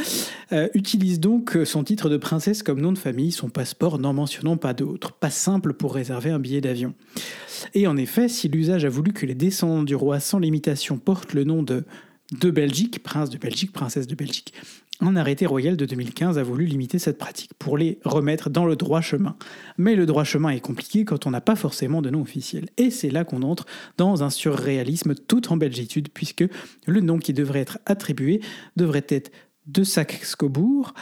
euh, 0.52 0.68
utilise 0.74 1.20
donc 1.20 1.58
son 1.66 1.84
titre 1.84 2.10
de 2.10 2.18
princesse 2.18 2.64
comme 2.64 2.82
nom 2.82 2.92
de 2.92 2.98
famille, 2.98 3.32
son 3.32 3.50
passeport 3.50 4.00
n'en 4.00 4.14
mentionnant 4.14 4.58
pas 4.58 4.74
d'autre. 4.74 5.14
Pas 5.14 5.30
simple 5.30 5.74
pour 5.74 5.94
réserver 5.94 6.30
un 6.30 6.40
billet 6.40 6.62
d'avion. 6.62 6.94
Et 7.74 7.88
en 7.88 7.98
effet, 7.98 8.28
si 8.28 8.48
l'usage 8.48 8.86
a 8.86 8.90
voulu 8.90 9.14
que 9.14 9.26
les 9.26 9.36
descendants 9.36 9.84
du 9.84 9.96
roi 9.96 10.20
sans 10.20 10.40
limitation 10.40 10.98
portent 10.98 11.34
le 11.34 11.44
nom 11.44 11.64
de 11.64 11.84
de 12.40 12.52
Belgique, 12.52 13.02
prince 13.02 13.30
de 13.30 13.38
Belgique, 13.38 13.72
princesse 13.72 14.06
de 14.08 14.16
Belgique, 14.16 14.54
un 15.02 15.16
arrêté 15.16 15.46
royal 15.46 15.78
de 15.78 15.86
2015 15.86 16.38
a 16.38 16.44
voulu 16.44 16.66
limiter 16.66 17.00
cette 17.00 17.18
pratique 17.18 17.54
pour 17.58 17.78
les 17.78 18.00
remettre 18.04 18.50
dans 18.50 18.66
le 18.66 18.76
droit 18.76 19.00
chemin. 19.00 19.38
Mais 19.78 19.96
le 19.96 20.06
droit 20.06 20.26
chemin 20.26 20.50
est 20.50 20.60
compliqué 20.60 21.06
quand 21.06 21.26
on 21.26 21.32
n'a 21.32 21.42
pas 21.42 21.56
forcément 21.56 22.02
de 22.02 22.10
nom 22.10 22.22
officiel. 22.22 22.68
Et 22.78 22.92
c'est 22.92 23.10
là 23.10 23.24
qu'on 23.24 23.42
entre 23.42 23.66
dans 23.98 24.24
un 24.24 24.30
surréalisme 24.30 25.16
tout 25.16 25.54
en 25.54 25.58
belgitude, 25.58 26.10
puisque 26.14 26.44
le 26.86 27.00
nom 27.00 27.18
qui 27.18 27.34
devrait 27.34 27.62
être 27.62 27.80
attribué 27.86 28.42
devrait 28.76 29.06
être 29.08 29.32
de 29.72 29.84
Saxe-Cobourg. 29.84 30.94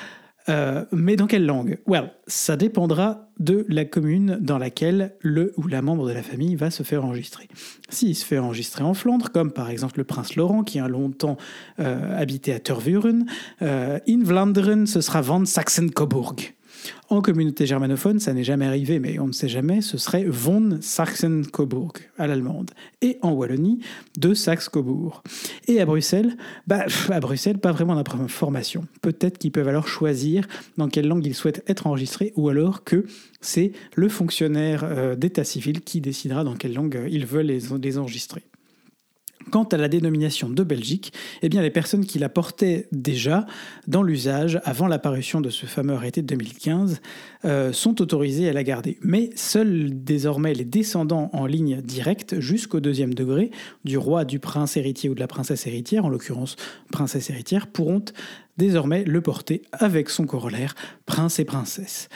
Euh, 0.50 0.86
mais 0.94 1.18
dans 1.18 1.28
quelle 1.28 1.46
langue? 1.46 1.78
Well, 1.88 2.12
ça 2.28 2.56
dépendra 2.56 3.30
de 3.38 3.66
la 3.68 3.84
commune 3.84 4.38
dans 4.40 4.58
laquelle 4.58 5.14
le 5.20 5.54
ou 5.58 5.68
la 5.68 5.82
membre 5.82 6.08
de 6.08 6.14
la 6.14 6.24
famille 6.24 6.56
va 6.56 6.72
se 6.72 6.84
faire 6.84 7.04
enregistrer. 7.04 7.50
S'il 7.90 8.16
se 8.16 8.26
fait 8.26 8.38
enregistrer 8.38 8.84
en 8.84 8.94
Flandre, 8.94 9.32
comme 9.32 9.52
par 9.52 9.70
exemple 9.70 10.00
le 10.00 10.06
prince 10.06 10.36
Laurent 10.36 10.64
qui 10.64 10.80
a 10.80 10.88
longtemps 10.88 11.38
euh, 11.80 12.18
habité 12.18 12.54
à 12.54 12.60
Tervuren, 12.60 13.26
euh, 13.62 14.00
in 14.08 14.24
Vlaanderen 14.24 14.88
ce 14.88 15.02
sera 15.02 15.22
Van 15.22 15.44
Saxen-Coburg. 15.44 16.54
En 17.10 17.22
communauté 17.22 17.66
germanophone, 17.66 18.20
ça 18.20 18.34
n'est 18.34 18.44
jamais 18.44 18.66
arrivé, 18.66 19.00
mais 19.00 19.20
on 19.20 19.28
ne 19.28 19.32
sait 19.32 19.50
jamais, 19.50 19.82
ce 19.82 19.98
serait 19.98 20.26
von 20.26 20.80
Sachsen-Coburg 20.82 21.94
à 22.18 22.28
l'allemande. 22.28 22.72
Et 23.02 23.18
en 23.22 23.32
Wallonie, 23.32 23.80
de 24.18 24.34
Saxe-Cobourg. 24.34 25.24
Et 25.68 25.80
à 25.82 25.86
Bruxelles, 25.86 26.36
bah, 26.68 26.86
à 27.10 27.20
Bruxelles, 27.20 27.58
pas 27.58 27.72
vraiment. 27.72 27.96
Peut-être 29.02 29.38
qu'ils 29.38 29.52
peuvent 29.52 29.68
alors 29.68 29.88
choisir 29.88 30.48
dans 30.78 30.88
quelle 30.88 31.08
langue 31.08 31.26
ils 31.26 31.36
souhaitent 31.36 31.64
être 31.68 31.88
enregistrés, 31.88 32.34
ou 32.36 32.50
alors 32.50 32.84
que 32.84 33.06
c'est 33.42 33.72
le 33.96 34.10
fonctionnaire 34.10 34.84
euh, 34.84 35.16
d'état 35.16 35.44
civil 35.44 35.82
qui 35.82 36.02
décidera 36.02 36.44
dans 36.44 36.56
quelle 36.56 36.74
langue 36.74 36.98
euh, 36.98 37.08
ils 37.10 37.26
veulent 37.26 37.46
les 37.46 37.98
enregistrer. 37.98 38.44
Quant 39.52 39.64
à 39.64 39.78
la 39.78 39.88
dénomination 39.88 40.50
de 40.50 40.64
Belgique, 40.64 41.14
eh 41.42 41.50
bien 41.50 41.62
les 41.62 41.70
personnes 41.70 42.06
qui 42.06 42.20
la 42.20 42.30
portaient 42.30 42.88
déjà 42.92 43.46
dans 43.88 44.04
l'usage 44.04 44.60
avant 44.64 44.88
l'apparition 44.88 45.42
de 45.42 45.50
ce 45.50 45.66
fameux 45.66 45.94
arrêté 45.94 46.22
de 46.22 46.28
2015 46.28 47.02
euh, 47.46 47.72
sont 47.72 48.02
autorisées 48.02 48.50
à 48.50 48.54
la 48.54 48.64
garder. 48.64 48.98
Mais 49.02 49.30
seuls 49.36 49.92
désormais 50.04 50.54
les 50.54 50.66
descendants 50.66 51.30
en 51.34 51.46
ligne 51.46 51.82
directe 51.82 52.40
jusqu'au 52.40 52.80
deuxième 52.80 53.14
degré 53.14 53.52
du 53.86 53.98
roi, 53.98 54.26
du 54.26 54.40
prince 54.40 54.78
héritier 54.78 55.10
ou 55.10 55.16
de 55.16 55.20
la 55.20 55.28
princesse 55.28 55.68
héritière, 55.68 56.06
en 56.06 56.10
l'occurrence 56.10 56.56
princesse 56.92 57.30
héritière, 57.30 57.68
pourront 57.68 58.06
désormais 58.58 59.04
le 59.04 59.22
porter 59.22 59.62
avec 59.72 60.10
son 60.10 60.26
corollaire 60.26 60.76
prince 61.06 61.40
et 61.40 61.46
princesse. 61.46 62.10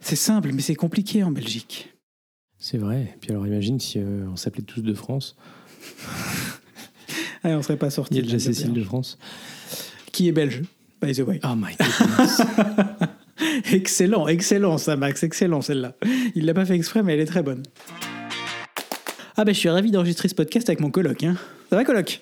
C'est 0.00 0.16
simple, 0.16 0.50
mais 0.52 0.62
c'est 0.62 0.74
compliqué 0.74 1.22
en 1.22 1.30
Belgique. 1.30 1.94
C'est 2.58 2.78
vrai. 2.78 3.16
Puis 3.20 3.30
alors 3.30 3.46
imagine 3.46 3.80
si 3.80 3.98
euh, 3.98 4.26
on 4.30 4.36
s'appelait 4.36 4.62
tous 4.62 4.82
de 4.82 4.94
France. 4.94 5.36
On 7.44 7.54
on 7.54 7.62
serait 7.62 7.76
pas 7.76 7.90
sorti. 7.90 8.14
Il 8.14 8.16
y 8.18 8.20
a 8.20 8.22
déjà 8.22 8.38
Cécile 8.38 8.72
de 8.72 8.84
France. 8.84 9.18
Qui 10.12 10.28
est 10.28 10.32
belge, 10.32 10.62
by 11.00 11.12
the 11.12 11.20
way. 11.20 11.40
Oh 11.42 11.54
my 11.56 11.74
goodness. 11.74 12.42
excellent, 13.72 14.28
excellent 14.28 14.76
ça, 14.78 14.96
Max, 14.96 15.22
excellent 15.22 15.62
celle-là. 15.62 15.94
Il 16.34 16.44
l'a 16.44 16.54
pas 16.54 16.66
fait 16.66 16.74
exprès, 16.74 17.02
mais 17.02 17.14
elle 17.14 17.20
est 17.20 17.26
très 17.26 17.42
bonne. 17.42 17.62
Ah 19.36 19.44
ben, 19.44 19.54
je 19.54 19.58
suis 19.58 19.70
ravi 19.70 19.90
d'enregistrer 19.90 20.28
ce 20.28 20.34
podcast 20.34 20.68
avec 20.68 20.80
mon 20.80 20.90
coloc. 20.90 21.24
Hein. 21.24 21.36
Ça 21.70 21.76
va, 21.76 21.84
coloc? 21.84 22.20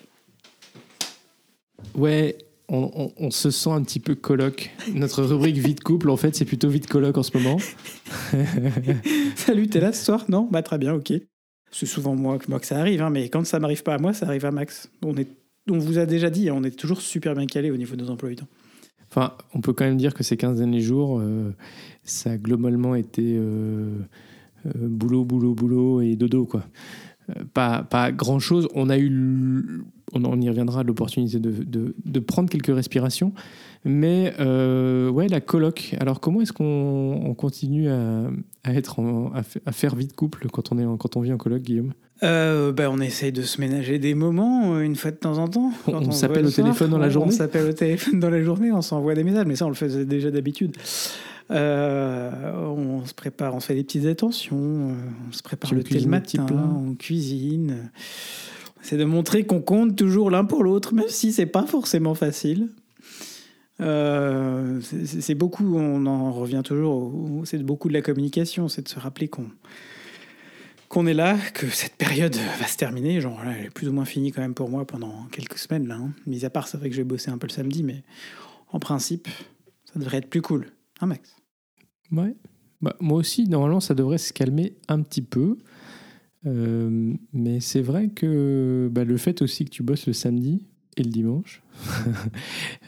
Ouais, 1.95 2.37
on, 2.69 3.31
se 3.31 3.51
sent 3.51 3.71
un 3.71 3.83
petit 3.83 3.99
peu 3.99 4.15
coloc. 4.15 4.69
Notre 4.93 5.23
rubrique 5.23 5.57
vie 5.57 5.73
de 5.73 5.81
couple, 5.81 6.09
en 6.09 6.17
fait, 6.17 6.35
c'est 6.35 6.45
plutôt 6.45 6.69
vie 6.69 6.79
de 6.79 6.85
coloc 6.85 7.17
en 7.17 7.23
ce 7.23 7.35
moment. 7.35 7.57
Salut, 9.35 9.67
t'es 9.67 9.79
là 9.79 9.91
ce 9.91 10.05
soir? 10.05 10.25
Non? 10.29 10.47
Bah 10.49 10.61
très 10.61 10.77
bien, 10.77 10.93
ok. 10.93 11.13
C'est 11.71 11.85
souvent 11.85 12.15
moi, 12.15 12.37
moi 12.47 12.59
que 12.59 12.65
ça 12.65 12.79
arrive, 12.79 13.01
hein, 13.01 13.09
mais 13.09 13.29
quand 13.29 13.45
ça 13.45 13.59
m'arrive 13.59 13.83
pas 13.83 13.95
à 13.95 13.97
moi, 13.97 14.13
ça 14.13 14.27
arrive 14.27 14.45
à 14.45 14.51
Max. 14.51 14.89
On, 15.03 15.15
est, 15.15 15.27
on 15.69 15.77
vous 15.77 15.99
a 15.99 16.05
déjà 16.05 16.29
dit, 16.29 16.49
hein, 16.49 16.55
on 16.57 16.63
est 16.63 16.77
toujours 16.77 17.01
super 17.01 17.35
bien 17.35 17.45
calé 17.45 17.71
au 17.71 17.77
niveau 17.77 17.95
de 17.95 18.03
nos 18.03 18.09
emplois. 18.09 18.31
Enfin, 19.11 19.33
on 19.53 19.61
peut 19.61 19.73
quand 19.73 19.85
même 19.85 19.97
dire 19.97 20.13
que 20.13 20.23
ces 20.23 20.37
15 20.37 20.57
derniers 20.59 20.81
jours, 20.81 21.19
euh, 21.19 21.55
ça 22.03 22.31
a 22.31 22.37
globalement 22.37 22.95
été 22.95 23.35
euh, 23.37 23.97
euh, 24.65 24.71
boulot, 24.75 25.25
boulot, 25.25 25.53
boulot 25.53 26.01
et 26.01 26.15
dodo, 26.15 26.45
quoi. 26.45 26.63
Pas, 27.53 27.83
pas 27.83 28.11
grand 28.11 28.39
chose. 28.39 28.67
On 28.73 28.89
a 28.89 28.97
eu, 28.97 29.83
on, 30.13 30.41
y 30.41 30.49
reviendra, 30.49 30.83
l'opportunité 30.83 31.39
de, 31.39 31.93
de, 32.03 32.19
prendre 32.19 32.49
quelques 32.49 32.73
respirations. 32.73 33.33
Mais 33.85 34.33
ouais, 34.39 35.27
la 35.27 35.41
coloc. 35.41 35.95
Alors, 35.99 36.19
comment 36.19 36.41
est-ce 36.41 36.53
qu'on 36.53 37.33
continue 37.37 37.89
à, 37.89 38.29
à 38.63 38.73
être 38.73 39.01
à, 39.65 39.71
faire 39.71 39.95
vie 39.95 40.07
de 40.07 40.13
couple 40.13 40.47
quand 40.51 40.71
on, 40.71 40.79
est 40.79 40.97
quand 40.97 41.17
on 41.17 41.21
vit 41.21 41.33
en 41.33 41.37
coloc, 41.37 41.61
Guillaume? 41.61 41.93
Euh, 42.23 42.71
ben, 42.71 42.89
On 42.91 42.99
essaye 42.99 43.31
de 43.31 43.41
se 43.41 43.61
ménager 43.61 43.97
des 43.99 44.13
moments 44.13 44.73
euh, 44.73 44.81
une 44.81 44.95
fois 44.95 45.11
de 45.11 45.15
temps 45.15 45.37
en 45.37 45.47
temps. 45.47 45.71
on, 45.87 46.11
s'appelle 46.11 46.45
au 46.45 46.51
téléphone 46.51 46.89
dans 46.89 46.97
la 46.97 47.09
journée 47.09 47.31
On 47.33 47.35
s'appelle 47.35 47.69
au 47.69 47.73
téléphone 47.73 48.19
dans 48.19 48.29
la 48.29 48.43
journée, 48.43 48.71
on 48.71 48.81
s'envoie 48.81 49.15
des 49.15 49.23
messages, 49.23 49.45
mais 49.45 49.55
ça 49.55 49.65
on 49.65 49.69
le 49.69 49.75
faisait 49.75 50.05
déjà 50.05 50.29
d'habitude. 50.29 50.75
Euh, 51.51 52.51
on 52.53 53.05
se 53.05 53.13
prépare, 53.13 53.55
on 53.55 53.59
se 53.59 53.67
fait 53.67 53.75
des 53.75 53.83
petites 53.83 54.05
attentions, 54.05 54.57
on 54.57 55.31
se 55.31 55.41
prépare 55.41 55.73
le 55.73 55.83
thé 55.83 55.99
le 55.99 56.07
matin, 56.07 56.45
on 56.51 56.93
cuisine. 56.93 57.89
C'est 58.81 58.97
de 58.97 59.05
montrer 59.05 59.45
qu'on 59.45 59.61
compte 59.61 59.95
toujours 59.95 60.29
l'un 60.29 60.45
pour 60.45 60.63
l'autre, 60.63 60.93
même 60.93 61.09
si 61.09 61.31
c'est 61.31 61.45
pas 61.45 61.65
forcément 61.65 62.15
facile. 62.15 62.69
Euh, 63.81 64.81
c'est 64.81 65.35
beaucoup, 65.35 65.77
on 65.77 66.05
en 66.05 66.31
revient 66.31 66.61
toujours, 66.63 67.13
c'est 67.45 67.63
beaucoup 67.63 67.87
de 67.87 67.93
la 67.93 68.01
communication, 68.01 68.67
c'est 68.67 68.81
de 68.83 68.89
se 68.89 68.99
rappeler 68.99 69.27
qu'on 69.27 69.47
qu'on 70.89 71.05
est 71.05 71.13
là, 71.13 71.37
que 71.53 71.67
cette 71.67 71.95
période 71.95 72.35
va 72.59 72.65
se 72.65 72.75
terminer. 72.75 73.21
Genre, 73.21 73.39
elle 73.45 73.65
est 73.65 73.69
plus 73.69 73.87
ou 73.87 73.93
moins 73.93 74.05
finie 74.05 74.31
quand 74.31 74.41
même 74.41 74.55
pour 74.55 74.69
moi 74.69 74.85
pendant 74.85 75.25
quelques 75.31 75.59
semaines 75.59 75.87
là. 75.87 75.95
Hein. 75.95 76.13
Mis 76.25 76.45
à 76.45 76.49
part, 76.49 76.67
c'est 76.67 76.77
vrai 76.77 76.89
que 76.89 76.95
je 76.95 77.01
vais 77.01 77.07
bosser 77.07 77.29
un 77.29 77.37
peu 77.37 77.45
le 77.45 77.51
samedi, 77.53 77.83
mais 77.83 78.03
en 78.71 78.79
principe, 78.79 79.27
ça 79.85 79.99
devrait 79.99 80.17
être 80.17 80.29
plus 80.29 80.41
cool. 80.41 80.71
Hein, 80.99 81.05
Max? 81.05 81.35
Ouais. 82.11 82.35
Bah, 82.81 82.95
moi 82.99 83.19
aussi, 83.19 83.47
normalement, 83.47 83.79
ça 83.79 83.93
devrait 83.93 84.17
se 84.17 84.33
calmer 84.33 84.77
un 84.87 85.01
petit 85.01 85.21
peu. 85.21 85.57
Euh, 86.45 87.13
mais 87.33 87.59
c'est 87.59 87.81
vrai 87.81 88.09
que 88.09 88.89
bah, 88.91 89.03
le 89.03 89.17
fait 89.17 89.41
aussi 89.41 89.65
que 89.65 89.69
tu 89.69 89.83
bosses 89.83 90.07
le 90.07 90.13
samedi, 90.13 90.65
et 90.97 91.03
le 91.03 91.09
dimanche. 91.09 91.61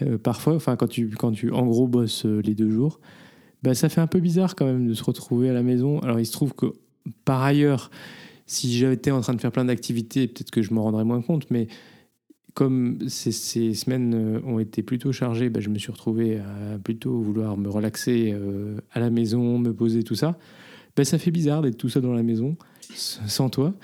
Euh, 0.01 0.17
parfois, 0.17 0.55
enfin 0.55 0.75
quand 0.75 0.87
tu, 0.87 1.09
quand 1.09 1.31
tu 1.31 1.51
en 1.51 1.65
gros 1.67 1.87
bosses 1.87 2.25
euh, 2.25 2.41
les 2.41 2.55
deux 2.55 2.71
jours, 2.71 2.99
bah, 3.61 3.75
ça 3.75 3.87
fait 3.87 4.01
un 4.01 4.07
peu 4.07 4.19
bizarre 4.19 4.55
quand 4.55 4.65
même 4.65 4.87
de 4.87 4.95
se 4.95 5.03
retrouver 5.03 5.47
à 5.47 5.53
la 5.53 5.61
maison. 5.61 5.99
Alors 5.99 6.19
il 6.19 6.25
se 6.25 6.31
trouve 6.31 6.55
que 6.55 6.73
par 7.23 7.43
ailleurs, 7.43 7.91
si 8.47 8.73
j'étais 8.73 9.11
en 9.11 9.21
train 9.21 9.35
de 9.35 9.41
faire 9.41 9.51
plein 9.51 9.65
d'activités, 9.65 10.27
peut-être 10.27 10.49
que 10.49 10.63
je 10.63 10.73
m'en 10.73 10.81
rendrais 10.81 11.05
moins 11.05 11.21
compte, 11.21 11.51
mais 11.51 11.67
comme 12.55 12.97
ces, 13.07 13.31
semaines 13.31 14.13
euh, 14.15 14.41
ont 14.43 14.57
été 14.57 14.81
plutôt 14.81 15.11
chargées, 15.11 15.49
bah, 15.49 15.59
je 15.59 15.69
me 15.69 15.77
suis 15.77 15.91
retrouvé 15.91 16.39
à 16.39 16.79
plutôt 16.79 17.21
vouloir 17.21 17.55
me 17.57 17.69
relaxer 17.69 18.35
à 18.91 18.99
la 18.99 19.11
maison, 19.11 19.59
me 19.59 19.71
poser, 19.71 20.03
tout 20.03 20.15
ça. 20.15 20.39
ben, 20.95 21.05
ça 21.05 21.19
fait 21.19 21.31
bizarre 21.31 21.61
d'être 21.61 21.77
tout 21.77 21.89
seul 21.89 22.01
dans 22.01 22.13
la 22.13 22.23
maison, 22.23 22.57
sans 22.89 23.49
toi. 23.49 23.75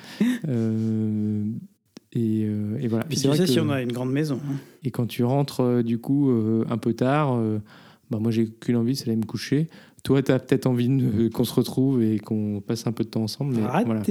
Et, 2.13 2.45
euh, 2.45 2.77
et, 2.79 2.87
voilà. 2.87 3.05
Puis 3.05 3.17
tu 3.17 3.31
sais 3.31 3.37
que, 3.37 3.45
si 3.45 3.59
on 3.59 3.69
a 3.69 3.81
une 3.81 3.91
grande 3.91 4.11
maison. 4.11 4.39
Hein. 4.49 4.55
Et 4.83 4.91
quand 4.91 5.07
tu 5.07 5.23
rentres, 5.23 5.61
euh, 5.61 5.83
du 5.83 5.99
coup, 5.99 6.31
un 6.69 6.77
peu 6.77 6.93
tard, 6.93 7.39
bah, 8.09 8.19
moi, 8.19 8.31
j'ai 8.31 8.47
qu'une 8.47 8.77
envie, 8.77 8.95
c'est 8.95 9.05
d'aller 9.05 9.17
me 9.17 9.25
coucher. 9.25 9.67
Toi, 10.03 10.21
tu 10.21 10.31
as 10.31 10.39
peut-être 10.39 10.67
envie 10.67 10.89
qu'on 11.33 11.43
se 11.43 11.53
retrouve 11.53 12.01
et 12.01 12.19
qu'on 12.19 12.61
passe 12.65 12.87
un 12.87 12.91
peu 12.91 13.03
de 13.03 13.09
temps 13.09 13.23
ensemble. 13.23 13.55
Mais 13.55 13.61
voilà, 13.61 14.01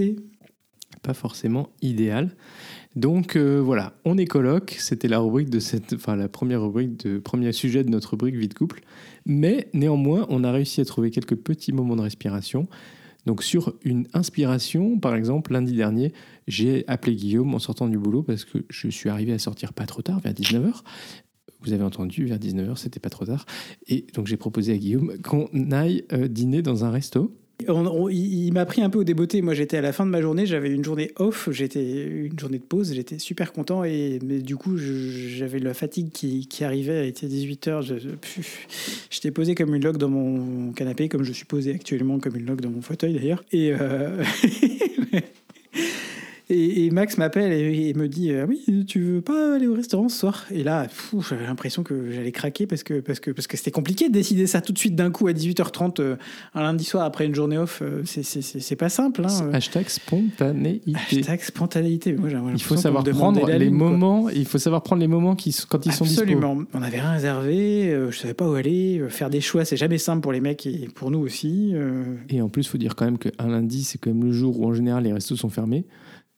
pas 1.03 1.15
forcément 1.15 1.69
idéal. 1.83 2.35
Donc 2.97 3.37
voilà, 3.37 3.95
on 4.05 4.19
est 4.19 4.27
coloc. 4.27 4.77
C'était 4.79 5.09
la 5.09 5.19
rubrique 5.19 5.51
de 5.51 5.61
cette, 5.61 5.95
enfin 5.95 6.17
la 6.17 6.29
première 6.29 6.63
rubrique 6.63 7.05
de 7.07 7.19
premier 7.19 7.53
sujet 7.53 7.85
de 7.85 7.91
notre 7.91 8.11
rubrique 8.11 8.37
vie 8.37 8.49
de 8.49 8.55
couple. 8.55 8.83
Mais 9.25 9.69
néanmoins, 9.73 10.27
on 10.29 10.45
a 10.45 10.53
réussi 10.53 10.81
à 10.81 10.85
trouver 10.85 11.11
quelques 11.11 11.37
petits 11.37 11.73
moments 11.73 11.97
de 11.97 12.03
respiration. 12.03 12.69
Donc 13.27 13.43
sur 13.43 13.75
une 13.85 14.07
inspiration, 14.15 14.99
par 14.99 15.15
exemple, 15.15 15.53
lundi 15.53 15.75
dernier, 15.75 16.13
j'ai 16.47 16.87
appelé 16.87 17.17
Guillaume 17.17 17.55
en 17.55 17.59
sortant 17.59 17.89
du 17.89 17.99
boulot 17.99 18.23
parce 18.23 18.45
que 18.45 18.59
je 18.71 18.89
suis 18.89 19.11
arrivé 19.11 19.33
à 19.33 19.39
sortir 19.39 19.73
pas 19.73 19.87
trop 19.87 20.03
tard, 20.03 20.21
vers 20.21 20.33
19h. 20.33 20.83
Vous 21.61 21.73
avez 21.73 21.83
entendu, 21.83 22.27
vers 22.27 22.39
19h, 22.39 22.77
c'était 22.77 23.01
pas 23.01 23.11
trop 23.11 23.27
tard. 23.27 23.45
Et 23.89 24.07
donc 24.15 24.29
j'ai 24.29 24.37
proposé 24.37 24.73
à 24.73 24.77
Guillaume 24.77 25.19
qu'on 25.23 25.49
aille 25.73 26.05
euh, 26.13 26.29
dîner 26.29 26.63
dans 26.63 26.85
un 26.85 26.91
resto 26.91 27.37
il, 27.61 28.53
m'a 28.53 28.67
pris 28.67 28.83
un 28.83 28.91
peu 28.91 28.99
au 28.99 29.05
débeauté. 29.05 29.43
Moi, 29.43 29.55
j'étais 29.55 29.79
à 29.79 29.81
la 29.81 29.93
fin 29.93 30.05
de 30.05 30.11
ma 30.11 30.21
journée, 30.21 30.47
j'avais 30.47 30.71
une 30.71 30.85
journée 30.85 31.11
off, 31.17 31.49
j'étais 31.51 32.05
une 32.07 32.39
journée 32.39 32.59
de 32.59 32.65
pause, 32.65 32.93
j'étais 32.93 33.19
super 33.19 33.53
content. 33.53 33.85
Et 33.85 34.19
mais 34.25 34.41
du 34.41 34.57
coup, 34.57 34.77
j'avais 34.77 35.59
la 35.59 35.75
fatigue 35.75 36.11
qui, 36.11 36.47
qui, 36.47 36.65
arrivait. 36.65 37.07
Il 37.07 37.09
était 37.09 37.27
18 37.27 37.69
h 37.69 37.99
J'étais 39.11 39.31
posé 39.31 39.55
comme 39.55 39.75
une 39.75 39.85
log 39.85 39.97
dans 39.97 40.09
mon 40.09 40.73
canapé, 40.73 41.09
comme 41.09 41.23
je 41.23 41.33
suis 41.33 41.47
posé 41.47 41.75
actuellement 41.75 42.19
comme 42.19 42.37
une 42.37 42.47
log 42.47 42.61
dans 42.61 42.71
mon 42.71 42.83
fauteuil 42.83 43.15
d'ailleurs. 43.15 43.43
Et 43.53 43.73
euh, 43.73 44.23
Et, 46.57 46.91
Max 46.91 47.19
m'appelle 47.19 47.53
et, 47.53 47.93
me 47.95 48.09
dit 48.09 48.33
euh, 48.33 48.47
Oui, 48.47 48.65
tu 48.87 49.01
veux 49.01 49.21
pas 49.21 49.57
aller 49.57 49.67
au 49.67 49.75
restaurant 49.75 50.09
ce 50.09 50.19
soir? 50.19 50.47
Et 50.51 50.63
là, 50.63 50.87
j'avais 51.29 51.47
l'impression 51.47 51.83
que 51.83 52.11
j'allais 52.11 52.33
craquer 52.33 52.67
parce 52.67 52.83
que 52.83 53.01
parce 53.01 53.21
que 53.21 53.31
parce 53.31 53.47
que 53.47 53.57
c'était 53.57 53.71
compliqué 53.71 54.09
de 54.09 54.15
décider 54.15 54.47
ça 54.47 54.61
tout 54.61 54.73
de 54.73 54.79
suite 54.79 54.95
d'un 54.95 55.11
coup 55.11 55.27
à 55.27 55.33
18h30 55.33 56.01
euh, 56.01 56.17
un 56.55 56.63
lundi 56.63 56.85
soir 56.85 57.05
après 57.05 57.27
une 57.27 57.35
journée 57.35 57.59
off. 57.59 57.83
Euh, 57.83 58.03
c'est 58.05 58.77
pas 58.77 58.89
simple. 58.89 59.25
Hein, 59.25 59.51
Hashtag 59.53 59.89
spontanéité. 59.89 60.93
Hashtag 60.95 61.41
spontanéité. 61.43 62.13
Moi, 62.15 62.31
il 62.55 62.63
faut 62.63 62.77
savoir 62.77 63.05
prendre 63.05 63.47
les 63.47 63.71
moments. 63.71 64.29
Il 64.31 64.47
faut 64.47 64.59
savoir 64.59 64.83
prendre 64.83 65.01
les 65.01 65.09
moments 65.09 65.37
qui, 65.37 65.55
quand 65.69 65.85
ils 65.85 65.93
sont 65.93 66.05
disponibles. 66.05 66.39
Absolument. 66.39 66.67
On 66.73 66.81
n'avait 66.81 67.01
rien 67.01 67.13
réservé. 67.13 68.09
je 68.11 68.17
savais 68.17 68.35
pas 68.35 68.49
où 68.49 68.55
aller. 68.55 69.03
Faire 69.09 69.31
des 69.31 69.41
choix, 69.41 69.65
c'est 69.65 69.77
jamais 69.77 69.99
simple 69.99 70.23
pour 70.23 70.33
les 70.33 70.41
mecs 70.41 70.67
et 70.67 70.89
pour 70.95 71.11
nous 71.11 71.19
aussi. 71.19 71.75
Et 72.31 72.41
en 72.41 72.49
plus, 72.49 72.63
il 72.63 72.69
faut 72.69 72.79
dire 72.79 72.97
quand 72.97 73.05
même 73.05 73.19
qu'un 73.19 73.49
lundi, 73.49 73.85
c'est 73.85 73.99
quand 73.99 74.11
même 74.11 74.25
le 74.25 74.33
jour 74.33 74.61
où 74.61 74.67
en 74.67 74.73
général 74.73 75.05
les 75.05 75.13
restos 75.13 75.37
sont 75.37 75.51
fermés. 75.51 75.85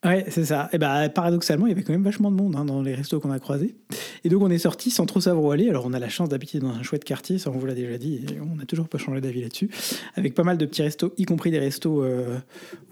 Ouais, 0.05 0.25
c'est 0.29 0.45
ça. 0.45 0.69
Et 0.73 0.79
bah, 0.79 1.09
paradoxalement, 1.09 1.67
il 1.67 1.71
y 1.71 1.73
avait 1.73 1.83
quand 1.83 1.93
même 1.93 2.05
vachement 2.05 2.31
de 2.31 2.37
monde 2.37 2.55
hein, 2.55 2.65
dans 2.65 2.83
les 2.83 2.95
restos 2.95 3.19
qu'on 3.19 3.33
a 3.33 3.41
croisés. 3.41 3.75
Et 4.23 4.29
donc, 4.29 4.43
on 4.43 4.51
est 4.51 4.59
sorti 4.59 4.93
sans 4.93 5.07
trop 5.07 5.21
savoir 5.21 5.45
où 5.45 5.51
aller. 5.51 5.69
Alors, 5.69 5.87
on 5.87 5.93
a 5.93 5.99
la 5.99 6.09
chance 6.09 6.29
d'habiter 6.29 6.61
dans 6.61 6.69
un 6.69 6.85
chouette 6.85 7.03
quartier, 7.03 7.39
ça 7.39 7.51
on 7.51 7.59
vous 7.59 7.67
l'a 7.67 7.75
déjà 7.75 7.99
dit, 7.99 8.17
et 8.17 8.41
on 8.41 8.55
n'a 8.55 8.65
toujours 8.65 8.89
pas 8.89 8.99
changé 8.99 9.21
d'avis 9.21 9.43
là-dessus. 9.43 9.71
Avec 10.15 10.35
pas 10.35 10.45
mal 10.45 10.57
de 10.57 10.67
petits 10.67 10.83
restos, 10.83 11.13
y 11.17 11.25
compris 11.25 11.51
des 11.51 11.59
restos 11.59 12.05
euh, 12.05 12.39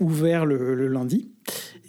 ouverts 0.01 0.47
le, 0.47 0.88
lundi. 0.88 1.31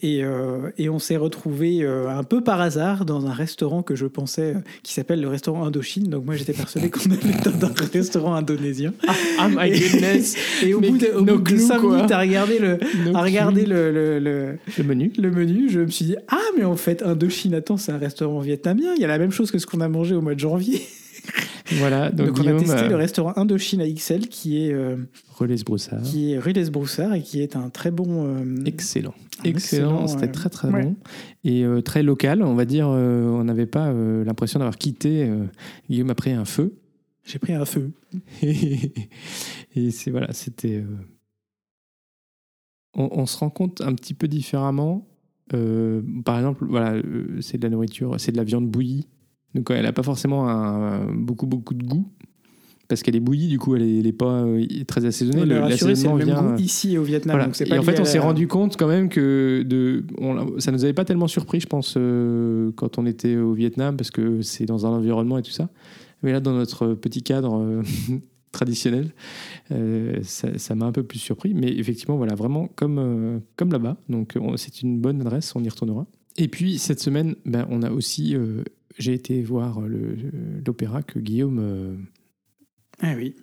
Et, 0.03 0.23
euh, 0.23 0.69
et, 0.77 0.89
on 0.89 0.99
s'est 0.99 1.17
retrouvé 1.17 1.79
euh, 1.81 2.07
un 2.09 2.23
peu 2.23 2.41
par 2.43 2.61
hasard 2.61 3.03
dans 3.03 3.25
un 3.25 3.33
restaurant 3.33 3.81
que 3.81 3.95
je 3.95 4.05
pensais 4.05 4.53
qui 4.83 4.93
s'appelle 4.93 5.21
le 5.21 5.27
restaurant 5.27 5.65
Indochine. 5.65 6.07
Donc 6.07 6.23
moi 6.23 6.35
j'étais 6.35 6.53
persuadé 6.53 6.91
qu'on 6.91 7.09
allait 7.09 7.41
dans 7.43 7.65
un 7.65 7.73
restaurant 7.91 8.35
indonésien. 8.35 8.93
Ah, 9.07 9.13
ah 9.39 9.47
my 9.49 9.71
goodness 9.71 10.35
Et, 10.63 10.75
au 10.75 10.81
bout 10.81 10.97
de, 10.97 11.07
au 11.07 11.23
bout 11.23 11.51
de 11.51 11.57
5 11.57 11.81
minutes 11.81 12.11
à 12.11 12.19
regarder 12.19 12.59
le, 12.59 12.77
à 13.15 13.23
regarder 13.23 13.65
le, 13.65 13.91
le, 13.91 14.19
le, 14.19 14.83
menu, 14.83 15.11
le 15.17 15.31
menu, 15.31 15.69
je 15.69 15.79
me 15.79 15.89
suis 15.89 16.05
dit 16.05 16.15
ah 16.27 16.37
mais 16.55 16.63
en 16.63 16.75
fait 16.75 17.01
Indochine, 17.01 17.55
attends 17.55 17.77
c'est 17.77 17.91
un 17.91 17.97
restaurant 17.97 18.39
vietnamien. 18.39 18.93
Il 18.95 19.01
y 19.01 19.05
a 19.05 19.07
la 19.07 19.17
même 19.17 19.31
chose 19.31 19.49
que 19.49 19.57
ce 19.57 19.65
qu'on 19.65 19.81
a 19.81 19.89
mangé 19.89 20.13
au 20.13 20.21
mois 20.21 20.35
de 20.35 20.39
janvier. 20.39 20.81
Voilà, 21.73 22.09
donc, 22.11 22.37
on 22.39 22.47
a 22.47 22.53
testé 22.53 22.87
le 22.87 22.95
restaurant 22.95 23.33
Indochine 23.35 23.81
à 23.81 23.87
XL 23.89 24.27
qui 24.27 24.63
est 24.63 24.73
euh, 24.73 24.97
Broussard. 25.65 26.01
Qui 26.01 26.33
est 26.33 26.39
Rules 26.39 26.69
Broussard 26.71 27.13
et 27.13 27.21
qui 27.21 27.41
est 27.41 27.55
un 27.55 27.69
très 27.69 27.91
bon. 27.91 28.25
Euh, 28.25 28.63
excellent. 28.65 29.13
Excellent, 29.43 30.07
c'était 30.07 30.31
très 30.31 30.49
très 30.49 30.69
bon. 30.69 30.95
Et 31.43 31.63
euh, 31.63 31.81
très 31.81 32.03
local, 32.03 32.41
on 32.41 32.55
va 32.55 32.65
dire, 32.65 32.87
euh, 32.89 33.27
on 33.27 33.43
n'avait 33.43 33.65
pas 33.65 33.91
l'impression 33.91 34.59
d'avoir 34.59 34.77
quitté. 34.77 35.29
Guillaume 35.89 36.09
a 36.09 36.15
pris 36.15 36.31
un 36.31 36.45
feu. 36.45 36.75
J'ai 37.25 37.39
pris 37.39 37.53
un 37.53 37.65
feu. 37.65 37.91
et 38.41 39.91
c'est 39.91 40.11
voilà, 40.11 40.31
c'était. 40.33 40.83
On, 42.95 43.09
on, 43.11 43.25
se 43.25 43.37
rend 43.37 43.49
compte 43.49 43.81
un 43.81 43.93
petit 43.93 44.13
peu 44.13 44.27
différemment. 44.27 45.07
par 45.49 46.37
exemple, 46.37 46.65
voilà, 46.67 47.01
c'est 47.41 47.57
de 47.57 47.63
la 47.63 47.69
nourriture, 47.69 48.15
c'est 48.19 48.31
de 48.31 48.37
la 48.37 48.43
viande 48.43 48.67
bouillie. 48.69 49.07
Donc 49.55 49.71
elle 49.71 49.83
n'a 49.83 49.93
pas 49.93 50.03
forcément 50.03 50.49
un, 50.49 51.11
beaucoup 51.13 51.47
beaucoup 51.47 51.73
de 51.73 51.83
goût 51.83 52.07
parce 52.87 53.03
qu'elle 53.03 53.15
est 53.15 53.21
bouillie, 53.21 53.47
du 53.47 53.59
coup, 53.59 53.75
elle 53.75 54.01
n'est 54.01 54.11
pas 54.13 54.43
euh, 54.43 54.65
très 54.87 55.05
assaisonnée. 55.05 55.45
le, 55.45 55.59
l'assaisonnement 55.59 56.15
vient 56.15 56.55
ici 56.57 56.97
au 56.97 57.03
Vietnam. 57.03 57.51
et 57.59 57.77
en 57.77 57.83
fait, 57.83 57.99
on 57.99 58.05
s'est 58.05 58.19
rendu 58.19 58.47
compte 58.47 58.77
quand 58.77 58.87
même 58.87 59.09
que 59.09 59.63
de, 59.65 60.05
on, 60.19 60.59
ça 60.59 60.71
nous 60.71 60.83
avait 60.83 60.93
pas 60.93 61.05
tellement 61.05 61.27
surpris, 61.27 61.59
je 61.59 61.67
pense, 61.67 61.95
euh, 61.97 62.71
quand 62.75 62.97
on 62.97 63.05
était 63.05 63.35
au 63.35 63.53
Vietnam, 63.53 63.97
parce 63.97 64.11
que 64.11 64.41
c'est 64.41 64.65
dans 64.65 64.85
un 64.85 64.89
environnement 64.89 65.37
et 65.37 65.41
tout 65.41 65.51
ça. 65.51 65.69
Mais 66.23 66.31
là, 66.31 66.39
dans 66.39 66.53
notre 66.53 66.93
petit 66.93 67.23
cadre 67.23 67.61
euh, 67.61 67.83
traditionnel, 68.51 69.11
ça 70.23 70.75
m'a 70.75 70.85
un 70.85 70.91
peu 70.93 71.03
plus 71.03 71.19
surpris. 71.19 71.53
Mais 71.53 71.71
effectivement, 71.73 72.15
voilà, 72.15 72.35
vraiment 72.35 72.69
comme, 72.75 73.41
comme 73.57 73.71
là-bas. 73.71 73.97
Donc, 74.07 74.37
c'est 74.55 74.81
une 74.81 74.99
bonne 74.99 75.19
adresse, 75.21 75.53
on 75.55 75.63
y 75.63 75.69
retournera. 75.69 76.05
Et 76.37 76.47
puis, 76.47 76.77
cette 76.77 77.01
semaine, 77.01 77.35
ben, 77.45 77.67
on 77.69 77.83
a 77.83 77.91
aussi. 77.91 78.35
J'ai 78.97 79.13
été 79.13 79.41
voir 79.43 79.79
l'opéra 80.65 81.03
que 81.03 81.19
Guillaume 81.19 82.07
ah 82.99 83.13
oui. 83.15 83.35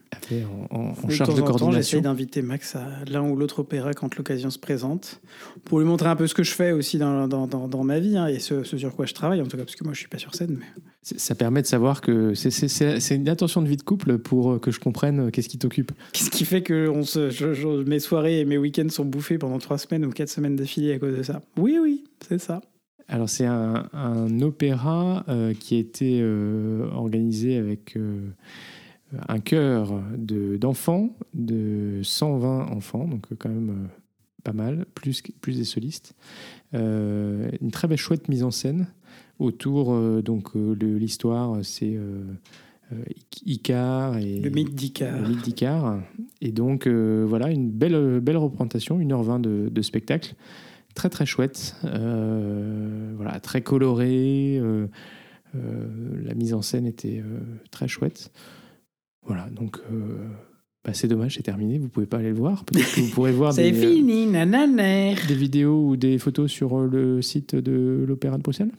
en, 0.71 0.77
en, 0.77 1.09
charge 1.11 1.33
de, 1.33 1.41
temps 1.41 1.47
coordination. 1.47 1.73
J'essaie 1.73 2.01
d'inviter 2.01 2.43
Max 2.43 2.75
à 2.75 3.05
l'un 3.07 3.23
ou 3.23 3.37
l'autre 3.37 3.61
opéra 3.61 3.93
quand 3.95 4.17
l'occasion 4.17 4.51
se 4.51 4.59
présente, 4.59 5.21
pour 5.65 5.79
lui 5.79 5.87
montrer 5.87 6.09
un 6.09 6.17
peu 6.17 6.27
ce 6.27 6.35
que 6.35 6.43
je 6.43 6.53
fais 6.53 6.73
aussi 6.73 6.99
dans, 6.99 7.29
dans, 7.29 7.47
dans, 7.47 7.85
ma 7.85 8.01
vie 8.01 8.17
hein, 8.17 8.27
et 8.27 8.41
ce, 8.41 8.65
sur 8.65 8.97
quoi 8.97 9.07
je 9.07 9.15
travaille, 9.15 9.41
en 9.41 9.45
tout 9.47 9.57
cas, 9.57 9.63
parce 9.63 9.77
que 9.77 9.85
moi 9.85 9.93
je 9.93 10.01
suis 10.01 10.09
pas 10.09 10.19
sur 10.19 10.35
scène. 10.35 10.59
Mais... 10.59 10.67
Ça 11.03 11.37
permet 11.37 11.63
de 11.63 11.69
savoir 11.69 12.01
que 12.01 12.35
c'est 12.35 13.15
une 13.15 13.29
attention 13.29 13.63
de 13.63 13.69
vie 13.69 13.77
de 13.77 13.83
couple 13.83 14.19
pour 14.19 14.61
que 14.61 14.73
je 14.73 14.81
comprenne 14.81 15.31
qu'est-ce 15.31 15.49
qui 15.49 15.59
t'occupe. 15.59 15.93
Qu'est-ce 16.13 16.31
qui 16.31 16.45
fait 16.45 16.63
que 16.63 16.89
on 16.89 17.05
se, 17.05 17.85
mes 17.85 18.01
soirées 18.01 18.41
et 18.41 18.45
mes 18.45 18.59
week-ends 18.59 18.89
sont 18.89 19.05
bouffés 19.05 19.39
pendant 19.39 19.59
trois 19.59 19.79
semaines 19.79 20.05
ou 20.05 20.11
quatre 20.11 20.31
semaines 20.31 20.57
d'affilée 20.57 20.95
à 20.95 20.99
cause 20.99 21.17
de 21.17 21.23
ça? 21.23 21.43
Oui, 21.57 21.79
oui, 21.81 22.03
c'est 22.29 22.41
ça. 22.41 22.61
Alors 23.09 23.29
c'est 23.29 23.45
un, 23.45 23.89
un, 23.93 24.41
opéra 24.41 25.25
euh, 25.29 25.53
qui 25.55 25.77
a 25.77 25.79
été 25.79 26.21
euh, 26.23 26.89
organisé 26.93 27.57
avec... 27.57 27.97
Euh, 27.97 28.31
un 29.29 29.39
chœur 29.39 30.03
d'enfants, 30.59 31.17
de, 31.35 32.01
120 32.03 32.67
enfants, 32.73 33.07
donc 33.07 33.27
quand 33.39 33.49
même 33.49 33.89
pas 34.43 34.53
mal, 34.53 34.87
plus, 34.97 35.23
plus 35.41 35.57
des 35.57 35.63
solistes. 35.63 36.17
Une 36.73 37.71
très 37.71 37.87
belle 37.87 37.99
chouette 37.99 38.29
mise 38.29 38.43
en 38.43 38.51
scène 38.51 38.89
autour 39.39 39.97
donc 40.21 40.57
de 40.57 40.97
l'histoire, 40.97 41.59
c'est 41.63 41.97
Icar 43.47 44.19
et 44.19 44.41
le 44.41 44.51
mythe 44.51 44.75
d'Icar. 44.75 46.03
Et 46.41 46.51
donc 46.51 46.89
voilà 46.89 47.53
une 47.53 47.71
belle 47.71 48.19
belle 48.19 48.39
représentation, 48.39 48.99
1h20 48.99 49.43
de, 49.43 49.69
de 49.71 49.83
spectacle, 49.83 50.35
très 50.95 51.11
très 51.11 51.27
chouette, 51.27 51.77
voilà 51.83 53.41
très 53.43 53.63
coloré. 53.63 54.61
la 55.55 56.35
mise 56.35 56.55
en 56.55 56.63
scène 56.63 56.87
était 56.87 57.23
très 57.71 57.89
chouette. 57.89 58.31
Voilà, 59.27 59.49
donc 59.51 59.79
euh, 59.91 60.29
bah, 60.85 60.93
c'est 60.93 61.09
dommage, 61.09 61.37
c'est 61.37 61.43
terminé. 61.43 61.79
Vous 61.79 61.89
pouvez 61.89 62.07
pas 62.07 62.19
aller 62.19 62.29
le 62.29 62.37
voir. 62.37 62.65
Peut-être 62.65 62.95
que 62.95 63.01
vous 63.01 63.11
pourrez 63.11 63.33
voir 63.33 63.55
des, 63.55 63.73
fini, 63.73 64.29
euh, 64.35 65.15
des 65.29 65.35
vidéos 65.35 65.89
ou 65.89 65.97
des 65.97 66.19
photos 66.19 66.51
sur 66.51 66.79
euh, 66.79 66.89
le 66.91 67.23
site 67.23 67.55
de 67.55 68.05
l'Opéra 68.07 68.37
de 68.37 68.43
Bruxelles. 68.43 68.73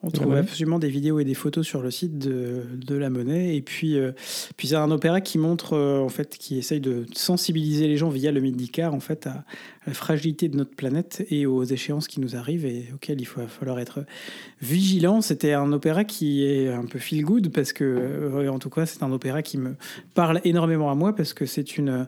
On 0.00 0.10
trouve 0.10 0.36
absolument 0.36 0.78
des 0.78 0.88
vidéos 0.88 1.18
et 1.18 1.24
des 1.24 1.34
photos 1.34 1.66
sur 1.66 1.82
le 1.82 1.90
site 1.90 2.18
de, 2.18 2.62
de 2.72 2.94
la 2.94 3.10
monnaie. 3.10 3.56
Et 3.56 3.62
puis, 3.62 3.98
euh, 3.98 4.12
puis 4.56 4.68
c'est 4.68 4.76
un 4.76 4.92
opéra 4.92 5.20
qui 5.20 5.38
montre, 5.38 5.72
euh, 5.72 5.98
en 5.98 6.08
fait, 6.08 6.38
qui 6.38 6.56
essaye 6.56 6.80
de 6.80 7.04
sensibiliser 7.12 7.88
les 7.88 7.96
gens 7.96 8.08
via 8.08 8.30
le 8.30 8.40
Midicard, 8.40 8.94
en 8.94 9.00
fait, 9.00 9.26
à, 9.26 9.44
la 9.88 9.94
fragilité 9.94 10.48
de 10.48 10.56
notre 10.56 10.76
planète 10.76 11.26
et 11.30 11.46
aux 11.46 11.64
échéances 11.64 12.06
qui 12.06 12.20
nous 12.20 12.36
arrivent 12.36 12.64
et 12.64 12.90
auxquelles 12.94 13.20
il 13.20 13.24
faut, 13.24 13.40
va 13.40 13.48
falloir 13.48 13.80
être 13.80 14.04
vigilant. 14.62 15.20
C'était 15.20 15.52
un 15.52 15.72
opéra 15.72 16.04
qui 16.04 16.44
est 16.44 16.68
un 16.68 16.84
peu 16.84 17.00
feel 17.00 17.24
good 17.24 17.50
parce 17.50 17.72
que, 17.72 17.82
euh, 17.84 18.52
en 18.52 18.60
tout 18.60 18.70
cas, 18.70 18.86
c'est 18.86 19.02
un 19.02 19.10
opéra 19.10 19.42
qui 19.42 19.58
me 19.58 19.74
parle 20.14 20.40
énormément 20.44 20.92
à 20.92 20.94
moi 20.94 21.12
parce 21.16 21.32
que 21.32 21.44
c'est 21.44 21.76
une, 21.76 22.06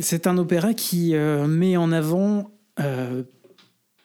c'est 0.00 0.26
un 0.26 0.36
opéra 0.38 0.74
qui 0.74 1.14
met 1.14 1.76
en 1.76 1.92
avant 1.92 2.50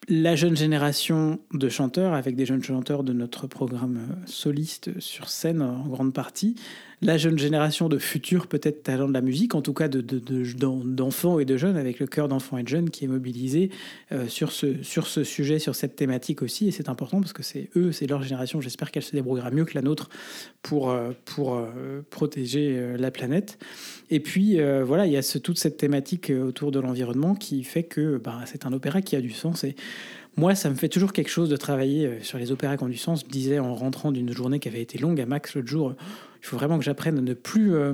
la 0.08 0.36
jeune 0.36 0.56
génération 0.56 1.40
de 1.54 1.70
chanteurs, 1.70 2.14
avec 2.14 2.36
des 2.36 2.46
jeunes 2.46 2.64
chanteurs 2.64 3.04
de 3.04 3.14
notre 3.14 3.48
programme 3.48 4.18
soliste 4.26 5.00
sur 5.00 5.30
scène 5.30 5.62
en 5.62 5.88
grande 5.88 6.14
partie, 6.14 6.56
la 7.04 7.18
jeune 7.18 7.38
génération 7.38 7.90
de 7.90 7.98
futurs 7.98 8.48
peut-être 8.48 8.84
talents 8.84 9.08
de 9.08 9.14
la 9.14 9.22
musique, 9.22 9.56
en 9.56 9.62
tout 9.62 9.74
cas 9.74 9.88
d'enfants 9.88 11.36
de, 11.36 11.42
et 11.42 11.46
de 11.46 11.58
jeunes, 11.58 11.78
avec 11.78 12.00
le 12.00 12.08
cœur 12.08 12.28
d'enfants 12.28 12.58
et 12.58 12.64
de 12.64 12.68
jeunes 12.68 12.90
qui 12.90 13.06
est 13.06 13.08
mobilisé 13.08 13.70
euh, 14.12 14.28
sur, 14.28 14.52
ce, 14.52 14.82
sur 14.84 15.08
ce 15.08 15.24
sujet, 15.24 15.60
sur 15.60 15.76
cette 15.76 15.96
thématique 15.96 16.42
aussi. 16.42 16.68
Et 16.68 16.72
c'est 16.72 16.90
important 16.90 17.20
parce 17.20 17.34
que 17.34 17.44
c'est 17.44 17.70
eux, 17.76 17.92
c'est 17.92 18.08
leur 18.08 18.24
génération. 18.24 18.62
J'espère 18.62 18.92
qu'elle 18.92 19.04
se 19.04 19.16
débrouillera 19.16 19.52
mieux 19.52 19.66
que 19.66 19.76
la 19.76 19.82
nôtre 19.82 20.10
pour, 20.62 20.90
euh, 20.90 21.12
pour 21.26 21.56
euh, 21.56 22.02
protéger 22.10 22.96
la 22.98 23.12
planète. 23.12 23.58
Et 24.10 24.20
puis 24.20 24.60
voilà, 24.86 25.06
il 25.06 25.14
y 25.14 25.18
a 25.18 25.24
toute 25.40 25.58
cette 25.58 25.78
thématique 25.78 26.32
autour 26.32 26.72
de 26.72 26.80
l'environnement 26.80 27.36
qui 27.36 27.64
fait 27.64 27.84
que 27.84 28.18
bah, 28.18 28.42
c'est 28.46 28.66
un 28.66 28.74
opéra 28.74 29.02
qui 29.02 29.16
a 29.16 29.22
du 29.22 29.32
sens. 29.32 29.64
Et 29.64 29.76
moi, 30.38 30.56
ça 30.56 30.70
me 30.70 30.76
fait 30.76 30.90
toujours 30.90 31.14
quelque 31.14 31.30
chose 31.30 31.50
de 31.50 31.58
travailler 31.58 32.20
sur 32.22 32.38
les 32.38 32.52
opéras 32.52 32.78
qui 32.78 32.84
ont 32.84 32.90
du 32.90 32.98
sens. 32.98 33.22
Je 33.26 33.32
disais 33.32 33.60
en 33.60 33.74
rentrant 33.76 34.12
d'une 34.12 34.32
journée 34.34 34.60
qui 34.60 34.68
avait 34.68 34.82
été 34.82 34.98
longue 34.98 35.20
à 35.20 35.26
Max 35.26 35.56
l'autre 35.56 35.68
jour, 35.68 35.96
il 36.44 36.48
faut 36.48 36.58
vraiment 36.58 36.78
que 36.78 36.84
j'apprenne 36.84 37.18
à 37.18 37.22
ne 37.22 37.34
plus, 37.34 37.74
euh, 37.74 37.94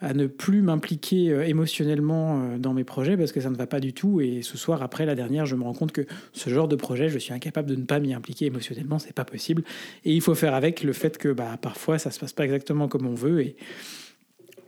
à 0.00 0.14
ne 0.14 0.26
plus 0.26 0.62
m'impliquer 0.62 1.30
euh, 1.30 1.46
émotionnellement 1.46 2.56
dans 2.58 2.74
mes 2.74 2.84
projets 2.84 3.16
parce 3.16 3.32
que 3.32 3.40
ça 3.40 3.50
ne 3.50 3.56
va 3.56 3.66
pas 3.66 3.80
du 3.80 3.94
tout. 3.94 4.20
Et 4.20 4.42
ce 4.42 4.56
soir, 4.56 4.82
après 4.82 5.06
la 5.06 5.14
dernière, 5.14 5.46
je 5.46 5.56
me 5.56 5.64
rends 5.64 5.72
compte 5.72 5.92
que 5.92 6.06
ce 6.32 6.50
genre 6.50 6.68
de 6.68 6.76
projet, 6.76 7.08
je 7.08 7.18
suis 7.18 7.32
incapable 7.32 7.68
de 7.68 7.74
ne 7.74 7.84
pas 7.84 7.98
m'y 7.98 8.14
impliquer 8.14 8.46
émotionnellement. 8.46 8.98
C'est 8.98 9.14
pas 9.14 9.24
possible. 9.24 9.64
Et 10.04 10.14
il 10.14 10.20
faut 10.20 10.34
faire 10.34 10.54
avec 10.54 10.84
le 10.84 10.92
fait 10.92 11.18
que 11.18 11.32
bah, 11.32 11.56
parfois, 11.60 11.98
ça 11.98 12.10
se 12.10 12.20
passe 12.20 12.32
pas 12.32 12.44
exactement 12.44 12.88
comme 12.88 13.06
on 13.06 13.14
veut 13.14 13.40
et 13.40 13.56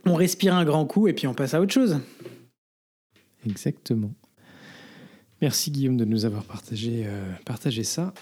on 0.05 0.15
respire 0.15 0.55
un 0.55 0.65
grand 0.65 0.85
coup 0.85 1.07
et 1.07 1.13
puis 1.13 1.27
on 1.27 1.33
passe 1.33 1.53
à 1.53 1.61
autre 1.61 1.73
chose. 1.73 1.99
Exactement. 3.45 4.11
Merci 5.41 5.71
Guillaume 5.71 5.97
de 5.97 6.05
nous 6.05 6.25
avoir 6.25 6.43
partagé, 6.43 7.03
euh, 7.05 7.33
partagé 7.45 7.83
ça. 7.83 8.13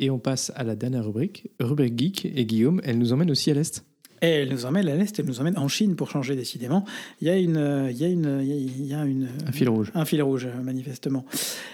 Et 0.00 0.08
on 0.10 0.18
passe 0.18 0.50
à 0.56 0.64
la 0.64 0.76
dernière 0.76 1.04
rubrique, 1.04 1.50
rubrique 1.60 1.98
geek. 1.98 2.24
Et 2.24 2.46
Guillaume, 2.46 2.80
elle 2.84 2.98
nous 2.98 3.12
emmène 3.12 3.30
aussi 3.30 3.50
à 3.50 3.54
l'Est. 3.54 3.84
Et 4.22 4.28
elle 4.28 4.50
nous 4.50 4.66
emmène 4.66 4.88
à 4.88 4.94
l'Est, 4.94 5.18
elle 5.18 5.26
nous 5.26 5.40
emmène 5.40 5.56
en 5.56 5.68
Chine 5.68 5.96
pour 5.96 6.10
changer 6.10 6.36
décidément. 6.36 6.84
Il 7.20 7.28
y 7.28 7.30
a, 7.30 7.36
une, 7.36 7.88
il 7.90 7.96
y 7.96 8.04
a, 8.04 8.08
une, 8.08 8.40
il 8.42 8.86
y 8.86 8.94
a 8.94 9.04
une, 9.04 9.28
un 9.46 9.52
fil 9.52 9.68
rouge. 9.68 9.90
Un 9.94 10.04
fil 10.04 10.22
rouge, 10.22 10.46
manifestement. 10.62 11.24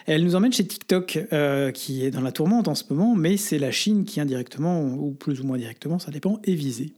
elle 0.06 0.24
nous 0.24 0.36
emmène 0.36 0.52
chez 0.52 0.66
TikTok, 0.66 1.26
euh, 1.32 1.70
qui 1.72 2.04
est 2.04 2.10
dans 2.10 2.20
la 2.20 2.32
tourmente 2.32 2.68
en 2.68 2.74
ce 2.74 2.84
moment, 2.90 3.16
mais 3.16 3.36
c'est 3.36 3.58
la 3.58 3.70
Chine 3.70 4.04
qui 4.04 4.20
indirectement, 4.20 4.82
ou 4.82 5.12
plus 5.12 5.40
ou 5.40 5.44
moins 5.44 5.58
directement, 5.58 5.98
ça 5.98 6.10
dépend, 6.10 6.40
est 6.44 6.54
visée. 6.54 6.92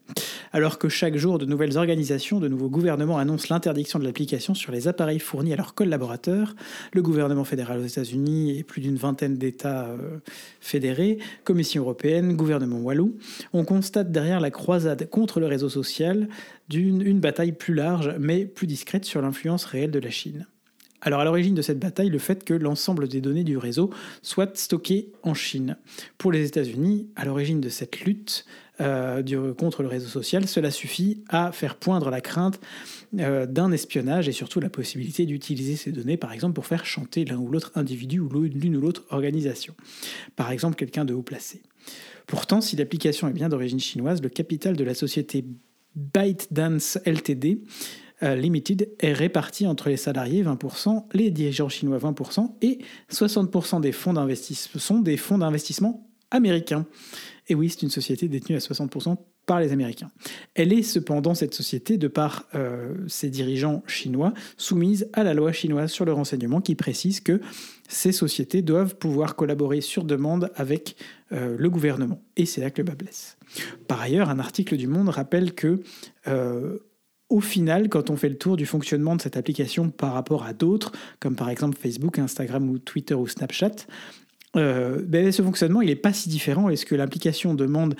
Alors 0.52 0.78
que 0.78 0.88
chaque 0.88 1.16
jour, 1.16 1.38
de 1.38 1.44
nouvelles 1.44 1.76
organisations, 1.76 2.40
de 2.40 2.48
nouveaux 2.48 2.70
gouvernements 2.70 3.18
annoncent 3.18 3.48
l'interdiction 3.50 3.98
de 3.98 4.04
l'application 4.04 4.54
sur 4.54 4.72
les 4.72 4.88
appareils 4.88 5.18
fournis 5.18 5.52
à 5.52 5.56
leurs 5.56 5.74
collaborateurs, 5.74 6.54
le 6.92 7.02
gouvernement 7.02 7.44
fédéral 7.44 7.80
aux 7.80 7.86
États-Unis 7.86 8.58
et 8.58 8.62
plus 8.62 8.80
d'une 8.80 8.96
vingtaine 8.96 9.36
d'États 9.36 9.86
euh, 9.86 10.18
fédérés, 10.60 11.18
Commission 11.44 11.82
européenne, 11.82 12.34
gouvernement 12.34 12.78
wallou, 12.78 13.16
on 13.52 13.64
constate 13.64 14.10
derrière 14.10 14.40
la 14.40 14.50
croisade 14.50 15.08
contre 15.10 15.37
le 15.38 15.46
réseau 15.46 15.68
social 15.68 16.28
d'une 16.68 17.02
une 17.02 17.20
bataille 17.20 17.52
plus 17.52 17.74
large 17.74 18.14
mais 18.18 18.44
plus 18.44 18.66
discrète 18.66 19.04
sur 19.04 19.22
l'influence 19.22 19.64
réelle 19.64 19.90
de 19.90 19.98
la 19.98 20.10
Chine. 20.10 20.46
Alors 21.00 21.20
à 21.20 21.24
l'origine 21.24 21.54
de 21.54 21.62
cette 21.62 21.78
bataille, 21.78 22.08
le 22.08 22.18
fait 22.18 22.42
que 22.44 22.54
l'ensemble 22.54 23.06
des 23.06 23.20
données 23.20 23.44
du 23.44 23.56
réseau 23.56 23.90
soient 24.22 24.50
stockées 24.54 25.12
en 25.22 25.32
Chine. 25.32 25.76
Pour 26.18 26.32
les 26.32 26.46
États-Unis, 26.46 27.08
à 27.14 27.24
l'origine 27.24 27.60
de 27.60 27.68
cette 27.68 28.00
lutte 28.00 28.44
euh, 28.80 29.54
contre 29.54 29.82
le 29.82 29.88
réseau 29.88 30.08
social, 30.08 30.48
cela 30.48 30.72
suffit 30.72 31.22
à 31.28 31.52
faire 31.52 31.76
poindre 31.76 32.10
la 32.10 32.20
crainte 32.20 32.60
euh, 33.18 33.46
d'un 33.46 33.70
espionnage 33.70 34.28
et 34.28 34.32
surtout 34.32 34.58
la 34.58 34.70
possibilité 34.70 35.24
d'utiliser 35.24 35.76
ces 35.76 35.92
données, 35.92 36.16
par 36.16 36.32
exemple, 36.32 36.54
pour 36.54 36.66
faire 36.66 36.84
chanter 36.84 37.24
l'un 37.24 37.38
ou 37.38 37.48
l'autre 37.48 37.70
individu 37.76 38.18
ou 38.18 38.28
l'une 38.28 38.76
ou 38.76 38.80
l'autre 38.80 39.04
organisation. 39.10 39.74
Par 40.34 40.50
exemple, 40.50 40.74
quelqu'un 40.74 41.04
de 41.04 41.14
haut 41.14 41.22
placé. 41.22 41.62
Pourtant, 42.28 42.60
si 42.60 42.76
l'application 42.76 43.26
est 43.26 43.32
bien 43.32 43.48
d'origine 43.48 43.80
chinoise, 43.80 44.22
le 44.22 44.28
capital 44.28 44.76
de 44.76 44.84
la 44.84 44.92
société 44.94 45.46
ByteDance 45.96 46.98
Ltd. 47.06 47.62
Euh, 48.22 48.34
Limited 48.34 48.90
est 48.98 49.12
réparti 49.14 49.66
entre 49.66 49.88
les 49.88 49.96
salariés 49.96 50.44
20%, 50.44 51.06
les 51.14 51.30
dirigeants 51.30 51.70
chinois 51.70 51.98
20% 51.98 52.52
et 52.60 52.78
60% 53.10 53.80
des 53.80 53.92
fonds 53.92 54.12
d'investissement 54.12 54.78
sont 54.78 54.98
des 54.98 55.16
fonds 55.16 55.38
d'investissement 55.38 56.06
américains. 56.30 56.84
Et 57.48 57.54
oui, 57.54 57.70
c'est 57.70 57.82
une 57.82 57.90
société 57.90 58.28
détenue 58.28 58.56
à 58.56 58.58
60% 58.58 59.16
les 59.56 59.72
Américains. 59.72 60.10
Elle 60.54 60.72
est 60.72 60.82
cependant, 60.82 61.34
cette 61.34 61.54
société, 61.54 61.96
de 61.96 62.08
par 62.08 62.46
euh, 62.54 62.94
ses 63.06 63.30
dirigeants 63.30 63.82
chinois, 63.86 64.34
soumise 64.56 65.08
à 65.14 65.24
la 65.24 65.34
loi 65.34 65.52
chinoise 65.52 65.90
sur 65.90 66.04
le 66.04 66.12
renseignement 66.12 66.60
qui 66.60 66.74
précise 66.74 67.20
que 67.20 67.40
ces 67.88 68.12
sociétés 68.12 68.60
doivent 68.60 68.96
pouvoir 68.96 69.34
collaborer 69.34 69.80
sur 69.80 70.04
demande 70.04 70.50
avec 70.54 70.96
euh, 71.32 71.56
le 71.58 71.70
gouvernement. 71.70 72.20
Et 72.36 72.44
c'est 72.44 72.60
là 72.60 72.70
que 72.70 72.82
le 72.82 72.84
bas 72.84 72.94
blesse. 72.94 73.38
Par 73.86 74.00
ailleurs, 74.00 74.28
un 74.28 74.38
article 74.38 74.76
du 74.76 74.86
Monde 74.86 75.08
rappelle 75.08 75.54
que 75.54 75.80
euh, 76.26 76.78
au 77.30 77.40
final, 77.40 77.88
quand 77.88 78.10
on 78.10 78.16
fait 78.16 78.28
le 78.28 78.38
tour 78.38 78.56
du 78.56 78.66
fonctionnement 78.66 79.16
de 79.16 79.22
cette 79.22 79.36
application 79.36 79.90
par 79.90 80.12
rapport 80.12 80.44
à 80.44 80.52
d'autres, 80.52 80.92
comme 81.20 81.36
par 81.36 81.48
exemple 81.48 81.78
Facebook, 81.78 82.18
Instagram 82.18 82.68
ou 82.68 82.78
Twitter 82.78 83.14
ou 83.14 83.26
Snapchat, 83.26 83.86
ben, 84.54 85.30
ce 85.30 85.42
fonctionnement 85.42 85.82
il 85.82 85.88
n'est 85.88 85.94
pas 85.94 86.12
si 86.12 86.28
différent. 86.28 86.68
Est-ce 86.68 86.84
que 86.84 86.96
l'application 86.96 87.54
demande 87.54 87.94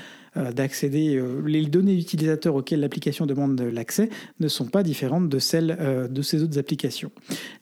d'accéder, 0.53 1.17
euh, 1.17 1.43
les 1.47 1.65
données 1.67 1.95
utilisateurs 1.95 2.55
auxquelles 2.55 2.81
l'application 2.81 3.27
demande 3.27 3.61
l'accès 3.61 4.09
ne 4.41 4.49
sont 4.49 4.67
pas 4.67 4.83
différentes 4.83 5.29
de 5.29 5.39
celles 5.39 6.09
de 6.11 6.23
ces 6.23 6.43
autres 6.43 6.59
applications. 6.59 7.11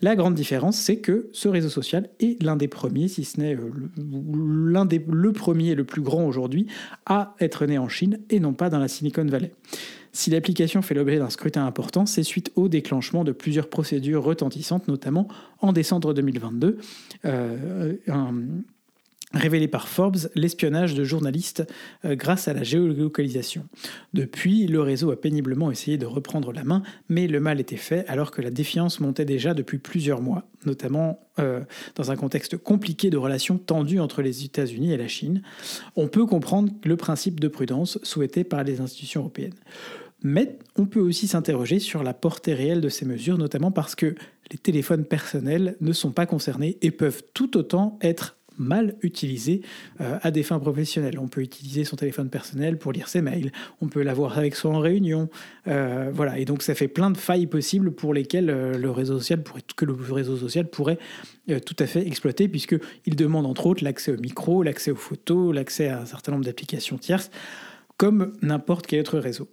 La 0.00 0.16
grande 0.16 0.34
différence, 0.34 0.76
c'est 0.76 0.98
que 0.98 1.28
ce 1.32 1.48
réseau 1.48 1.68
social 1.68 2.08
est 2.20 2.42
l'un 2.42 2.56
des 2.56 2.68
premiers, 2.68 3.08
si 3.08 3.24
ce 3.24 3.40
n'est 3.40 3.56
l'un 3.96 4.84
des 4.84 5.04
le 5.08 5.32
premier, 5.32 5.74
le 5.74 5.84
plus 5.84 6.02
grand 6.02 6.24
aujourd'hui, 6.26 6.66
à 7.06 7.34
être 7.40 7.66
né 7.66 7.78
en 7.78 7.88
Chine 7.88 8.20
et 8.30 8.40
non 8.40 8.52
pas 8.52 8.70
dans 8.70 8.78
la 8.78 8.88
Silicon 8.88 9.24
Valley. 9.24 9.52
Si 10.12 10.30
l'application 10.30 10.80
fait 10.82 10.94
l'objet 10.94 11.18
d'un 11.18 11.30
scrutin 11.30 11.66
important, 11.66 12.06
c'est 12.06 12.22
suite 12.22 12.50
au 12.56 12.68
déclenchement 12.68 13.24
de 13.24 13.32
plusieurs 13.32 13.68
procédures 13.68 14.24
retentissantes, 14.24 14.88
notamment 14.88 15.28
en 15.60 15.72
décembre 15.72 16.14
2022. 16.14 16.78
un, 17.24 18.34
révélé 19.32 19.68
par 19.68 19.88
Forbes 19.88 20.28
l'espionnage 20.34 20.94
de 20.94 21.04
journalistes 21.04 21.64
euh, 22.04 22.14
grâce 22.14 22.48
à 22.48 22.54
la 22.54 22.62
géolocalisation. 22.62 23.64
Depuis, 24.14 24.66
le 24.66 24.80
réseau 24.80 25.10
a 25.10 25.20
péniblement 25.20 25.70
essayé 25.70 25.98
de 25.98 26.06
reprendre 26.06 26.52
la 26.52 26.64
main, 26.64 26.82
mais 27.08 27.26
le 27.26 27.40
mal 27.40 27.60
était 27.60 27.76
fait 27.76 28.06
alors 28.08 28.30
que 28.30 28.40
la 28.40 28.50
défiance 28.50 29.00
montait 29.00 29.24
déjà 29.24 29.52
depuis 29.52 29.78
plusieurs 29.78 30.22
mois, 30.22 30.48
notamment 30.64 31.20
euh, 31.38 31.60
dans 31.96 32.10
un 32.10 32.16
contexte 32.16 32.56
compliqué 32.56 33.10
de 33.10 33.16
relations 33.16 33.58
tendues 33.58 34.00
entre 34.00 34.22
les 34.22 34.44
États-Unis 34.44 34.92
et 34.92 34.96
la 34.96 35.08
Chine. 35.08 35.42
On 35.96 36.08
peut 36.08 36.26
comprendre 36.26 36.72
le 36.84 36.96
principe 36.96 37.40
de 37.40 37.48
prudence 37.48 37.98
souhaité 38.02 38.44
par 38.44 38.64
les 38.64 38.80
institutions 38.80 39.20
européennes. 39.20 39.54
Mais 40.22 40.58
on 40.76 40.86
peut 40.86 41.00
aussi 41.00 41.28
s'interroger 41.28 41.78
sur 41.78 42.02
la 42.02 42.14
portée 42.14 42.54
réelle 42.54 42.80
de 42.80 42.88
ces 42.88 43.04
mesures, 43.04 43.38
notamment 43.38 43.70
parce 43.70 43.94
que 43.94 44.14
les 44.50 44.58
téléphones 44.58 45.04
personnels 45.04 45.76
ne 45.80 45.92
sont 45.92 46.12
pas 46.12 46.26
concernés 46.26 46.78
et 46.80 46.90
peuvent 46.90 47.22
tout 47.34 47.56
autant 47.56 47.98
être 48.00 48.36
mal 48.58 48.96
utilisé 49.02 49.62
euh, 50.00 50.18
à 50.22 50.30
des 50.30 50.42
fins 50.42 50.58
professionnelles. 50.58 51.18
On 51.18 51.28
peut 51.28 51.42
utiliser 51.42 51.84
son 51.84 51.96
téléphone 51.96 52.28
personnel 52.28 52.78
pour 52.78 52.92
lire 52.92 53.08
ses 53.08 53.22
mails, 53.22 53.52
on 53.80 53.88
peut 53.88 54.02
l'avoir 54.02 54.38
avec 54.38 54.54
soi 54.54 54.72
en 54.72 54.78
réunion, 54.78 55.28
euh, 55.68 56.10
voilà. 56.12 56.38
Et 56.38 56.44
donc 56.44 56.62
ça 56.62 56.74
fait 56.74 56.88
plein 56.88 57.10
de 57.10 57.16
failles 57.16 57.46
possibles 57.46 57.92
pour 57.92 58.14
lesquelles 58.14 58.50
euh, 58.50 58.76
le 58.76 58.90
réseau 58.90 59.18
social 59.18 59.42
pourrait, 59.42 59.62
que 59.76 59.84
le 59.84 59.94
réseau 59.94 60.36
social 60.36 60.68
pourrait 60.68 60.98
tout 61.64 61.76
à 61.78 61.86
fait 61.86 62.04
exploiter, 62.04 62.48
puisqu'il 62.48 63.14
demande 63.14 63.46
entre 63.46 63.66
autres 63.66 63.84
l'accès 63.84 64.12
au 64.12 64.16
micro, 64.16 64.64
l'accès 64.64 64.90
aux 64.90 64.96
photos, 64.96 65.54
l'accès 65.54 65.88
à 65.88 66.00
un 66.00 66.06
certain 66.06 66.32
nombre 66.32 66.44
d'applications 66.44 66.98
tierces, 66.98 67.30
comme 67.96 68.32
n'importe 68.42 68.86
quel 68.88 69.00
autre 69.00 69.20
réseau. 69.20 69.48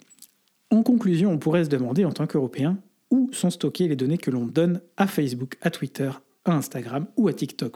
En 0.71 0.81
conclusion, 0.81 1.31
on 1.31 1.37
pourrait 1.37 1.65
se 1.65 1.69
demander 1.69 2.03
en 2.03 2.11
tant 2.11 2.25
qu'Européen 2.25 2.79
où 3.11 3.29
sont 3.31 3.51
stockées 3.51 3.87
les 3.87 3.95
données 3.95 4.17
que 4.17 4.31
l'on 4.31 4.47
donne 4.47 4.81
à 4.97 5.05
Facebook, 5.05 5.55
à 5.61 5.69
Twitter, 5.69 6.09
à 6.45 6.55
Instagram 6.55 7.05
ou 7.15 7.27
à 7.27 7.33
TikTok 7.33 7.75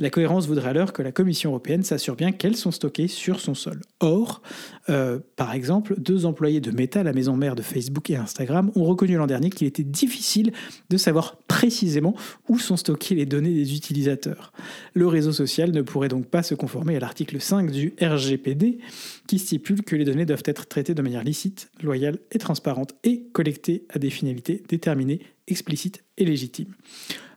la 0.00 0.10
cohérence 0.10 0.46
voudrait 0.46 0.70
alors 0.70 0.92
que 0.92 1.02
la 1.02 1.12
Commission 1.12 1.50
européenne 1.50 1.82
s'assure 1.82 2.16
bien 2.16 2.32
qu'elles 2.32 2.56
sont 2.56 2.70
stockées 2.70 3.08
sur 3.08 3.40
son 3.40 3.54
sol. 3.54 3.80
Or, 4.00 4.42
euh, 4.88 5.18
par 5.36 5.54
exemple, 5.54 5.94
deux 5.98 6.26
employés 6.26 6.60
de 6.60 6.70
Meta, 6.70 7.02
la 7.02 7.12
maison 7.12 7.36
mère 7.36 7.54
de 7.54 7.62
Facebook 7.62 8.08
et 8.10 8.16
Instagram, 8.16 8.70
ont 8.74 8.84
reconnu 8.84 9.16
l'an 9.16 9.26
dernier 9.26 9.50
qu'il 9.50 9.66
était 9.66 9.84
difficile 9.84 10.52
de 10.88 10.96
savoir 10.96 11.36
précisément 11.48 12.14
où 12.48 12.58
sont 12.58 12.76
stockées 12.76 13.14
les 13.14 13.26
données 13.26 13.52
des 13.52 13.74
utilisateurs. 13.74 14.52
Le 14.94 15.06
réseau 15.06 15.32
social 15.32 15.72
ne 15.72 15.82
pourrait 15.82 16.08
donc 16.08 16.26
pas 16.26 16.42
se 16.42 16.54
conformer 16.54 16.96
à 16.96 17.00
l'article 17.00 17.40
5 17.40 17.70
du 17.70 17.94
RGPD 18.00 18.78
qui 19.26 19.38
stipule 19.38 19.82
que 19.82 19.96
les 19.96 20.04
données 20.04 20.26
doivent 20.26 20.42
être 20.46 20.66
traitées 20.66 20.94
de 20.94 21.02
manière 21.02 21.24
licite, 21.24 21.70
loyale 21.82 22.18
et 22.32 22.38
transparente 22.38 22.94
et 23.04 23.28
collectées 23.32 23.84
à 23.90 23.98
des 23.98 24.10
finalités 24.10 24.62
déterminées, 24.68 25.20
explicites 25.46 26.02
et 26.16 26.24
légitimes 26.24 26.74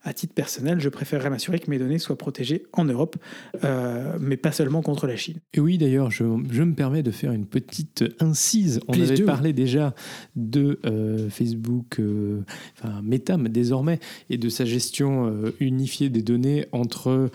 à 0.03 0.13
titre 0.13 0.33
personnel, 0.33 0.79
je 0.79 0.89
préférerais 0.89 1.29
m'assurer 1.29 1.59
que 1.59 1.69
mes 1.69 1.79
données 1.79 1.97
soient 1.97 2.17
protégées 2.17 2.63
en 2.73 2.85
Europe, 2.85 3.15
euh, 3.63 4.17
mais 4.19 4.35
pas 4.35 4.51
seulement 4.51 4.81
contre 4.81 5.07
la 5.07 5.15
Chine. 5.15 5.37
Et 5.53 5.59
oui, 5.59 5.77
d'ailleurs, 5.77 6.11
je, 6.11 6.23
me 6.23 6.73
permets 6.73 7.03
de 7.03 7.11
faire 7.11 7.31
une 7.31 7.45
petite 7.45 8.03
incise. 8.19 8.81
On 8.87 8.93
avait 8.93 9.23
parlé 9.23 9.53
déjà 9.53 9.95
de 10.35 10.79
euh, 10.85 11.29
Facebook, 11.29 11.99
euh, 11.99 12.41
enfin 12.77 13.01
Meta 13.01 13.37
désormais, 13.37 13.99
et 14.29 14.37
de 14.37 14.49
sa 14.49 14.65
gestion 14.65 15.33
unifiée 15.59 16.09
des 16.09 16.21
données 16.21 16.65
entre 16.71 17.29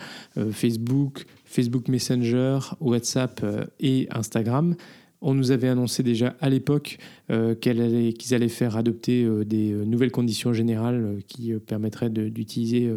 Facebook, 0.51 1.25
Facebook 1.45 1.87
Messenger, 1.87 2.59
WhatsApp 2.79 3.45
et 3.79 4.07
Instagram. 4.11 4.75
On 5.21 5.33
nous 5.33 5.51
avait 5.51 5.67
annoncé 5.67 6.01
déjà 6.01 6.37
à 6.39 6.49
l'époque 6.49 6.97
euh, 7.29 7.53
qu'ils 7.53 8.33
allaient 8.33 8.47
faire 8.47 8.77
adopter 8.77 9.25
euh, 9.25 9.43
des 9.43 9.73
euh, 9.73 9.83
nouvelles 9.83 10.11
conditions 10.11 10.53
générales 10.53 11.03
euh, 11.03 11.19
qui 11.27 11.53
permettraient 11.53 12.09
d'utiliser 12.09 12.89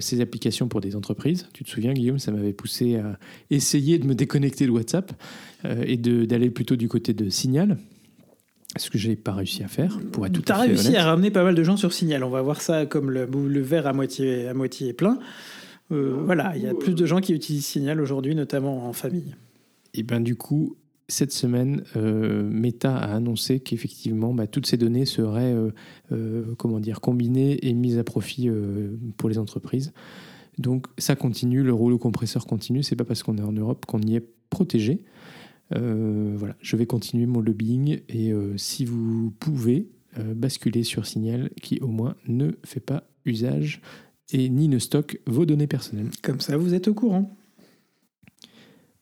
ces 0.00 0.20
applications 0.20 0.66
pour 0.66 0.80
des 0.80 0.96
entreprises. 0.96 1.46
Tu 1.52 1.62
te 1.62 1.70
souviens, 1.70 1.92
Guillaume, 1.92 2.18
ça 2.18 2.32
m'avait 2.32 2.52
poussé 2.52 2.96
à 2.96 3.18
essayer 3.50 3.98
de 3.98 4.06
me 4.06 4.14
déconnecter 4.14 4.66
de 4.66 4.70
WhatsApp 4.70 5.12
et 5.86 5.96
d'aller 5.96 6.50
plutôt 6.50 6.76
du 6.76 6.88
côté 6.88 7.12
de 7.12 7.28
Signal. 7.28 7.76
Ce 8.76 8.90
que 8.90 8.98
je 8.98 9.08
n'ai 9.08 9.16
pas 9.16 9.32
réussi 9.32 9.62
à 9.62 9.68
faire, 9.68 10.00
pour 10.10 10.26
être 10.26 10.32
tout 10.32 10.42
Tu 10.42 10.52
as 10.52 10.56
à 10.56 10.62
fait 10.62 10.68
réussi 10.68 10.88
honnête. 10.88 11.00
à 11.00 11.04
ramener 11.04 11.30
pas 11.30 11.44
mal 11.44 11.54
de 11.54 11.62
gens 11.62 11.76
sur 11.76 11.92
Signal. 11.92 12.24
On 12.24 12.30
va 12.30 12.42
voir 12.42 12.60
ça 12.60 12.86
comme 12.86 13.10
le, 13.10 13.26
le 13.26 13.60
verre 13.60 13.86
à 13.86 13.92
moitié, 13.92 14.48
à 14.48 14.54
moitié 14.54 14.92
plein. 14.92 15.18
Voilà, 15.90 16.56
il 16.56 16.62
y 16.62 16.66
a 16.66 16.74
plus 16.74 16.94
de 16.94 17.06
gens 17.06 17.20
qui 17.20 17.32
utilisent 17.34 17.66
Signal 17.66 18.00
aujourd'hui, 18.00 18.34
notamment 18.34 18.88
en 18.88 18.92
famille. 18.92 19.34
Et 19.92 20.02
ben 20.02 20.20
du 20.20 20.34
coup, 20.34 20.76
cette 21.08 21.32
semaine, 21.32 21.84
euh, 21.96 22.42
Meta 22.42 22.96
a 22.96 23.14
annoncé 23.14 23.60
qu'effectivement, 23.60 24.32
bah, 24.32 24.46
toutes 24.46 24.66
ces 24.66 24.76
données 24.76 25.04
seraient 25.04 25.52
euh, 25.52 25.70
euh, 26.12 26.54
comment 26.56 26.80
dire, 26.80 27.00
combinées 27.00 27.66
et 27.66 27.74
mises 27.74 27.98
à 27.98 28.04
profit 28.04 28.48
pour 29.16 29.28
les 29.28 29.38
entreprises. 29.38 29.92
Donc 30.58 30.86
ça 30.98 31.16
continue, 31.16 31.62
le 31.62 31.72
rouleau 31.72 31.98
compresseur 31.98 32.46
continue. 32.46 32.82
C'est 32.82 32.96
pas 32.96 33.04
parce 33.04 33.22
qu'on 33.22 33.36
est 33.36 33.42
en 33.42 33.52
Europe 33.52 33.86
qu'on 33.86 34.00
y 34.00 34.16
est 34.16 34.26
protégé. 34.50 35.02
Voilà, 35.70 36.54
je 36.60 36.76
vais 36.76 36.86
continuer 36.86 37.26
mon 37.26 37.40
lobbying 37.40 38.00
et 38.08 38.32
si 38.56 38.84
vous 38.84 39.32
pouvez 39.40 39.88
basculer 40.16 40.84
sur 40.84 41.04
Signal, 41.04 41.50
qui 41.60 41.80
au 41.80 41.88
moins 41.88 42.14
ne 42.28 42.52
fait 42.64 42.78
pas 42.78 43.02
usage 43.24 43.80
et 44.30 44.48
ni 44.48 44.68
ne 44.68 44.78
stocke 44.78 45.18
vos 45.26 45.44
données 45.44 45.66
personnelles. 45.66 46.10
Comme 46.22 46.40
ça, 46.40 46.56
vous 46.56 46.74
êtes 46.74 46.86
au 46.86 46.94
courant. 46.94 47.36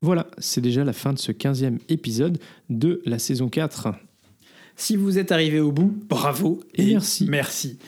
Voilà, 0.03 0.27
c'est 0.39 0.61
déjà 0.61 0.83
la 0.83 0.93
fin 0.93 1.13
de 1.13 1.19
ce 1.19 1.31
15e 1.31 1.79
épisode 1.89 2.39
de 2.69 3.01
la 3.07 3.21
saison 3.21 3.49
4. 3.49 3.95
Si 4.75 4.97
vous 4.97 5.19
êtes 5.19 5.31
arrivé 5.31 5.61
au 5.61 5.71
bout, 5.71 5.97
bravo 6.09 6.61
Et 6.75 6.87
merci. 6.87 7.27
Merci. 7.29 7.79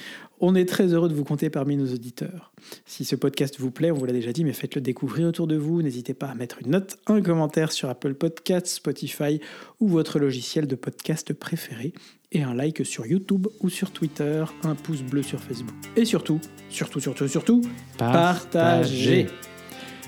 On 0.40 0.55
est 0.55 0.64
très 0.64 0.92
heureux 0.92 1.09
de 1.09 1.14
vous 1.14 1.24
compter 1.24 1.50
parmi 1.50 1.77
nos 1.77 1.92
auditeurs. 1.92 2.53
Si 2.87 3.05
ce 3.05 3.16
podcast 3.16 3.59
vous 3.59 3.70
plaît, 3.70 3.90
on 3.90 3.94
vous 3.94 4.05
l'a 4.05 4.12
déjà 4.12 4.33
dit, 4.33 4.44
mais 4.44 4.53
faites-le 4.53 4.81
découvrir 4.81 5.29
autour 5.29 5.46
de 5.46 5.57
vous. 5.57 5.83
N'hésitez 5.83 6.14
pas 6.14 6.27
à 6.27 6.35
mettre 6.35 6.59
une 6.64 6.70
note, 6.70 6.98
un 7.07 7.20
commentaire 7.20 7.72
sur 7.72 7.88
Apple 7.88 8.14
Podcasts, 8.14 8.68
Spotify 8.68 9.40
ou 9.81 9.88
votre 9.88 10.18
logiciel 10.18 10.66
de 10.66 10.77
podcast 10.77 11.33
préféré. 11.33 11.94
Et 12.31 12.42
un 12.42 12.55
like 12.55 12.85
sur 12.85 13.07
YouTube 13.07 13.46
ou 13.61 13.68
sur 13.68 13.90
Twitter, 13.90 14.44
un 14.62 14.74
pouce 14.74 15.03
bleu 15.03 15.22
sur 15.22 15.40
Facebook. 15.40 15.74
Et 15.96 16.05
surtout, 16.05 16.40
surtout, 16.68 17.00
surtout, 17.00 17.29
surtout, 17.29 17.62
partagez. 17.96 19.27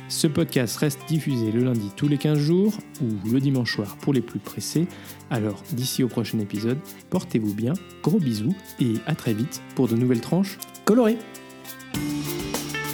Ce 0.09 0.27
podcast 0.27 0.77
reste 0.77 1.01
diffusé 1.09 1.51
le 1.51 1.65
lundi 1.65 1.91
tous 1.97 2.09
les 2.09 2.19
15 2.19 2.39
jours 2.39 2.79
ou 3.03 3.29
le 3.29 3.41
dimanche 3.41 3.75
soir 3.75 3.97
pour 3.97 4.13
les 4.13 4.21
plus 4.21 4.39
pressés. 4.39 4.87
Alors 5.31 5.63
d'ici 5.73 6.05
au 6.05 6.09
prochain 6.09 6.39
épisode, 6.39 6.79
portez-vous 7.11 7.55
bien, 7.55 7.75
gros 8.03 8.19
bisous 8.19 8.55
et 8.81 8.95
à 9.07 9.15
très 9.15 9.35
vite 9.35 9.63
pour 9.75 9.89
de 9.89 9.97
nouvelles 9.97 10.21
tranches 10.21 10.59
Coloré. 10.85 11.19
Thank 11.97 12.86